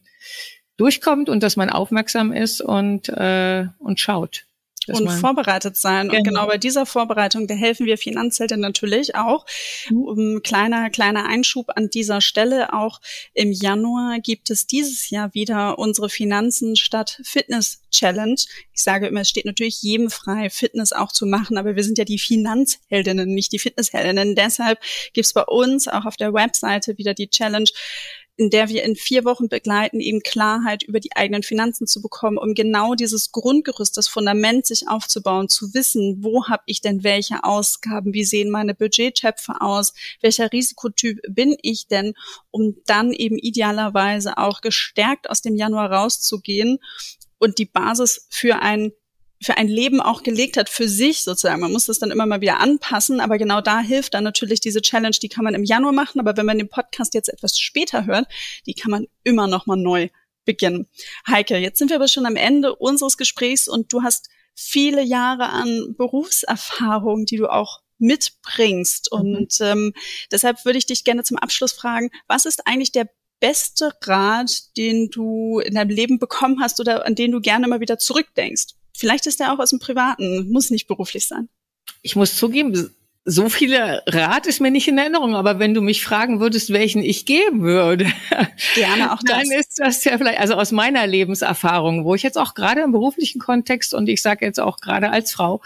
durchkommt 0.77 1.27
und 1.27 1.41
dass 1.41 1.55
man 1.55 1.71
aufmerksam 1.71 2.31
ist 2.31 2.61
und, 2.61 3.09
äh, 3.09 3.65
und 3.79 3.99
schaut 3.99 4.45
und 4.87 5.09
vorbereitet 5.09 5.77
sein. 5.77 6.07
Genau. 6.07 6.17
Und 6.17 6.23
genau 6.23 6.47
bei 6.47 6.57
dieser 6.57 6.85
Vorbereitung, 6.85 7.47
da 7.47 7.53
helfen 7.53 7.85
wir 7.85 7.97
Finanzhelden 7.97 8.59
natürlich 8.59 9.15
auch. 9.15 9.45
Mhm. 9.89 10.03
Um, 10.03 10.43
kleiner, 10.43 10.89
kleiner 10.89 11.25
Einschub 11.25 11.71
an 11.75 11.89
dieser 11.89 12.21
Stelle. 12.21 12.73
Auch 12.73 12.99
im 13.33 13.51
Januar 13.51 14.19
gibt 14.19 14.49
es 14.49 14.67
dieses 14.67 15.09
Jahr 15.09 15.33
wieder 15.33 15.79
unsere 15.79 16.09
Finanzen 16.09 16.75
statt 16.75 17.21
Fitness 17.23 17.81
Challenge. 17.91 18.35
Ich 18.73 18.83
sage 18.83 19.07
immer, 19.07 19.21
es 19.21 19.29
steht 19.29 19.45
natürlich 19.45 19.81
jedem 19.81 20.09
frei, 20.09 20.49
Fitness 20.49 20.91
auch 20.93 21.11
zu 21.11 21.25
machen, 21.25 21.57
aber 21.57 21.75
wir 21.75 21.83
sind 21.83 21.97
ja 21.97 22.05
die 22.05 22.19
Finanzheldinnen, 22.19 23.33
nicht 23.33 23.51
die 23.51 23.59
Fitnessheldinnen. 23.59 24.35
Deshalb 24.35 24.79
gibt's 25.13 25.33
bei 25.33 25.43
uns 25.43 25.87
auch 25.87 26.05
auf 26.05 26.17
der 26.17 26.33
Webseite 26.33 26.97
wieder 26.97 27.13
die 27.13 27.29
Challenge 27.29 27.69
in 28.35 28.49
der 28.49 28.69
wir 28.69 28.83
in 28.83 28.95
vier 28.95 29.25
Wochen 29.25 29.47
begleiten, 29.47 29.99
eben 29.99 30.21
Klarheit 30.21 30.83
über 30.83 30.99
die 30.99 31.15
eigenen 31.15 31.43
Finanzen 31.43 31.85
zu 31.85 32.01
bekommen, 32.01 32.37
um 32.37 32.55
genau 32.55 32.95
dieses 32.95 33.31
Grundgerüst, 33.31 33.95
das 33.95 34.07
Fundament 34.07 34.65
sich 34.65 34.87
aufzubauen, 34.87 35.49
zu 35.49 35.73
wissen, 35.73 36.23
wo 36.23 36.47
habe 36.47 36.63
ich 36.65 36.81
denn 36.81 37.03
welche 37.03 37.43
Ausgaben, 37.43 38.13
wie 38.13 38.25
sehen 38.25 38.49
meine 38.49 38.73
Budgettöpfe 38.73 39.61
aus, 39.61 39.93
welcher 40.21 40.51
Risikotyp 40.51 41.19
bin 41.29 41.55
ich 41.61 41.87
denn, 41.87 42.15
um 42.49 42.75
dann 42.85 43.13
eben 43.13 43.37
idealerweise 43.37 44.37
auch 44.37 44.61
gestärkt 44.61 45.29
aus 45.29 45.41
dem 45.41 45.55
Januar 45.55 45.91
rauszugehen 45.91 46.79
und 47.37 47.59
die 47.59 47.65
Basis 47.65 48.27
für 48.31 48.61
ein 48.61 48.93
für 49.43 49.57
ein 49.57 49.67
Leben 49.67 50.01
auch 50.01 50.23
gelegt 50.23 50.57
hat, 50.57 50.69
für 50.69 50.87
sich 50.87 51.23
sozusagen. 51.23 51.61
Man 51.61 51.71
muss 51.71 51.85
das 51.85 51.99
dann 51.99 52.11
immer 52.11 52.25
mal 52.25 52.41
wieder 52.41 52.59
anpassen, 52.59 53.19
aber 53.19 53.37
genau 53.37 53.61
da 53.61 53.79
hilft 53.79 54.13
dann 54.13 54.23
natürlich 54.23 54.59
diese 54.59 54.81
Challenge, 54.81 55.15
die 55.21 55.29
kann 55.29 55.43
man 55.43 55.53
im 55.53 55.63
Januar 55.63 55.93
machen, 55.93 56.19
aber 56.19 56.37
wenn 56.37 56.45
man 56.45 56.57
den 56.57 56.69
Podcast 56.69 57.13
jetzt 57.13 57.29
etwas 57.29 57.59
später 57.59 58.05
hört, 58.05 58.27
die 58.65 58.73
kann 58.73 58.91
man 58.91 59.07
immer 59.23 59.47
noch 59.47 59.65
mal 59.65 59.75
neu 59.75 60.09
beginnen. 60.45 60.87
Heike, 61.27 61.57
jetzt 61.57 61.79
sind 61.79 61.89
wir 61.89 61.97
aber 61.97 62.07
schon 62.07 62.25
am 62.25 62.35
Ende 62.35 62.75
unseres 62.75 63.17
Gesprächs 63.17 63.67
und 63.67 63.91
du 63.93 64.03
hast 64.03 64.29
viele 64.55 65.01
Jahre 65.01 65.49
an 65.49 65.95
Berufserfahrung, 65.97 67.25
die 67.25 67.37
du 67.37 67.47
auch 67.47 67.81
mitbringst. 67.97 69.09
Mhm. 69.11 69.19
Und 69.19 69.57
ähm, 69.61 69.93
deshalb 70.31 70.65
würde 70.65 70.77
ich 70.77 70.85
dich 70.85 71.03
gerne 71.03 71.23
zum 71.23 71.37
Abschluss 71.37 71.71
fragen, 71.71 72.09
was 72.27 72.45
ist 72.45 72.67
eigentlich 72.67 72.91
der 72.91 73.09
beste 73.39 73.91
Rat, 74.03 74.75
den 74.77 75.09
du 75.09 75.59
in 75.59 75.75
deinem 75.75 75.89
Leben 75.89 76.19
bekommen 76.19 76.61
hast 76.61 76.79
oder 76.79 77.05
an 77.05 77.15
den 77.15 77.31
du 77.31 77.41
gerne 77.41 77.67
mal 77.67 77.79
wieder 77.79 77.97
zurückdenkst? 77.97 78.75
Vielleicht 78.95 79.25
ist 79.27 79.39
der 79.39 79.53
auch 79.53 79.59
aus 79.59 79.71
dem 79.71 79.79
Privaten, 79.79 80.51
muss 80.51 80.69
nicht 80.69 80.87
beruflich 80.87 81.27
sein. 81.27 81.49
Ich 82.01 82.15
muss 82.15 82.37
zugeben, 82.37 82.93
so 83.25 83.47
viele 83.47 84.03
Rat 84.05 84.47
ist 84.47 84.59
mir 84.59 84.71
nicht 84.71 84.87
in 84.87 84.97
Erinnerung, 84.97 85.35
aber 85.35 85.57
wenn 85.57 85.73
du 85.73 85.81
mich 85.81 86.03
fragen 86.03 86.39
würdest, 86.41 86.73
welchen 86.73 87.01
ich 87.01 87.25
geben 87.25 87.61
würde, 87.61 88.05
gerne 88.75 89.13
auch 89.13 89.19
das. 89.23 89.47
Dann 89.47 89.59
ist 89.59 89.79
das 89.79 90.03
ja 90.03 90.17
vielleicht, 90.17 90.39
also 90.39 90.55
aus 90.55 90.71
meiner 90.71 91.07
Lebenserfahrung, 91.07 92.03
wo 92.03 92.15
ich 92.15 92.23
jetzt 92.23 92.37
auch 92.37 92.53
gerade 92.53 92.81
im 92.81 92.91
beruflichen 92.91 93.39
Kontext 93.39 93.93
und 93.93 94.09
ich 94.09 94.21
sage 94.21 94.45
jetzt 94.45 94.59
auch 94.59 94.79
gerade 94.79 95.09
als 95.09 95.31
Frau, 95.31 95.61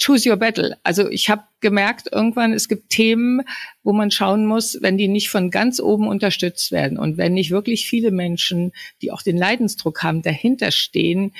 choose 0.00 0.28
your 0.28 0.36
battle. 0.36 0.76
Also 0.84 1.08
ich 1.08 1.28
habe 1.28 1.42
gemerkt, 1.60 2.08
irgendwann, 2.10 2.52
es 2.52 2.68
gibt 2.68 2.90
Themen, 2.90 3.42
wo 3.82 3.92
man 3.92 4.10
schauen 4.10 4.46
muss, 4.46 4.78
wenn 4.80 4.96
die 4.96 5.08
nicht 5.08 5.30
von 5.30 5.50
ganz 5.50 5.80
oben 5.80 6.06
unterstützt 6.08 6.72
werden 6.72 6.98
und 6.98 7.16
wenn 7.16 7.34
nicht 7.34 7.50
wirklich 7.50 7.86
viele 7.86 8.10
Menschen, 8.10 8.72
die 9.00 9.10
auch 9.10 9.22
den 9.22 9.36
Leidensdruck 9.36 10.02
haben, 10.02 10.22
dahinter 10.22 10.70
stehen, 10.70 11.32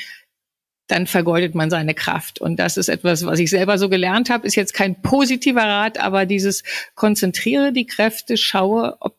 dann 0.93 1.07
vergeudet 1.07 1.55
man 1.55 1.71
seine 1.71 1.95
Kraft. 1.95 2.39
Und 2.39 2.59
das 2.59 2.77
ist 2.77 2.89
etwas, 2.89 3.25
was 3.25 3.39
ich 3.39 3.49
selber 3.49 3.79
so 3.79 3.89
gelernt 3.89 4.29
habe, 4.29 4.47
ist 4.47 4.57
jetzt 4.57 4.75
kein 4.75 5.01
positiver 5.01 5.63
Rat, 5.63 5.99
aber 5.99 6.27
dieses 6.27 6.65
konzentriere 6.95 7.73
die 7.73 7.87
Kräfte, 7.87 8.37
schaue, 8.37 8.99
ob 9.01 9.17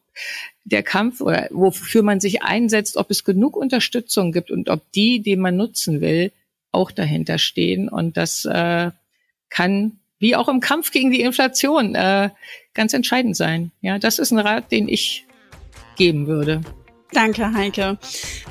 der 0.66 0.84
Kampf 0.84 1.20
oder 1.20 1.48
wofür 1.50 2.04
man 2.04 2.20
sich 2.20 2.44
einsetzt, 2.44 2.96
ob 2.96 3.10
es 3.10 3.24
genug 3.24 3.58
Unterstützung 3.58 4.32
gibt 4.32 4.52
und 4.52 4.70
ob 4.70 4.92
die, 4.92 5.20
die 5.20 5.36
man 5.36 5.58
nutzen 5.58 6.00
will, 6.00 6.32
auch 6.72 6.92
dahinter 6.92 7.40
stehen. 7.40 7.90
Und 7.90 8.18
das 8.18 8.46
äh, 8.46 8.92
kann, 9.50 9.94
wie 10.20 10.36
auch 10.36 10.48
im 10.50 10.60
Kampf 10.60 10.92
gegen 10.92 11.10
die 11.10 11.22
Inflation, 11.22 11.96
äh, 11.96 12.30
ganz 12.76 12.94
entscheidend 12.94 13.36
sein. 13.36 13.72
Ja, 13.82 13.98
das 13.98 14.20
ist 14.20 14.32
ein 14.32 14.40
Rat, 14.40 14.72
den 14.72 14.88
ich 14.88 15.26
geben 15.98 16.28
würde. 16.28 16.62
Danke, 17.12 17.54
Heike. 17.54 17.98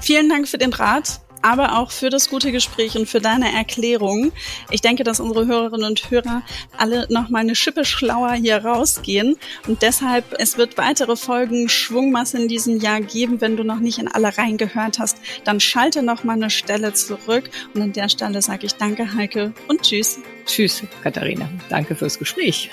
Vielen 0.00 0.28
Dank 0.28 0.48
für 0.48 0.58
den 0.58 0.72
Rat 0.72 1.20
aber 1.42 1.78
auch 1.78 1.90
für 1.90 2.10
das 2.10 2.28
gute 2.28 2.52
Gespräch 2.52 2.96
und 2.96 3.08
für 3.08 3.20
deine 3.20 3.52
Erklärung. 3.52 4.32
Ich 4.70 4.80
denke, 4.80 5.04
dass 5.04 5.20
unsere 5.20 5.46
Hörerinnen 5.46 5.86
und 5.86 6.10
Hörer 6.10 6.42
alle 6.76 7.06
noch 7.10 7.28
mal 7.28 7.40
eine 7.40 7.54
Schippe 7.54 7.84
schlauer 7.84 8.32
hier 8.32 8.64
rausgehen 8.64 9.36
und 9.66 9.82
deshalb 9.82 10.24
es 10.38 10.56
wird 10.56 10.78
weitere 10.78 11.16
Folgen 11.16 11.68
Schwungmasse 11.68 12.38
in 12.38 12.48
diesem 12.48 12.80
Jahr 12.80 13.00
geben. 13.00 13.40
Wenn 13.40 13.56
du 13.56 13.64
noch 13.64 13.80
nicht 13.80 13.98
in 13.98 14.08
alle 14.08 14.36
reingehört 14.36 14.98
hast, 14.98 15.18
dann 15.44 15.60
schalte 15.60 16.02
noch 16.02 16.24
mal 16.24 16.34
eine 16.34 16.50
Stelle 16.50 16.92
zurück 16.92 17.50
und 17.74 17.82
an 17.82 17.92
der 17.92 18.08
Stelle 18.08 18.40
sage 18.42 18.66
ich 18.66 18.74
Danke 18.74 19.14
Heike 19.14 19.52
und 19.68 19.82
Tschüss. 19.82 20.18
Tschüss 20.46 20.82
Katharina. 21.02 21.48
Danke 21.68 21.94
fürs 21.94 22.18
Gespräch. 22.18 22.70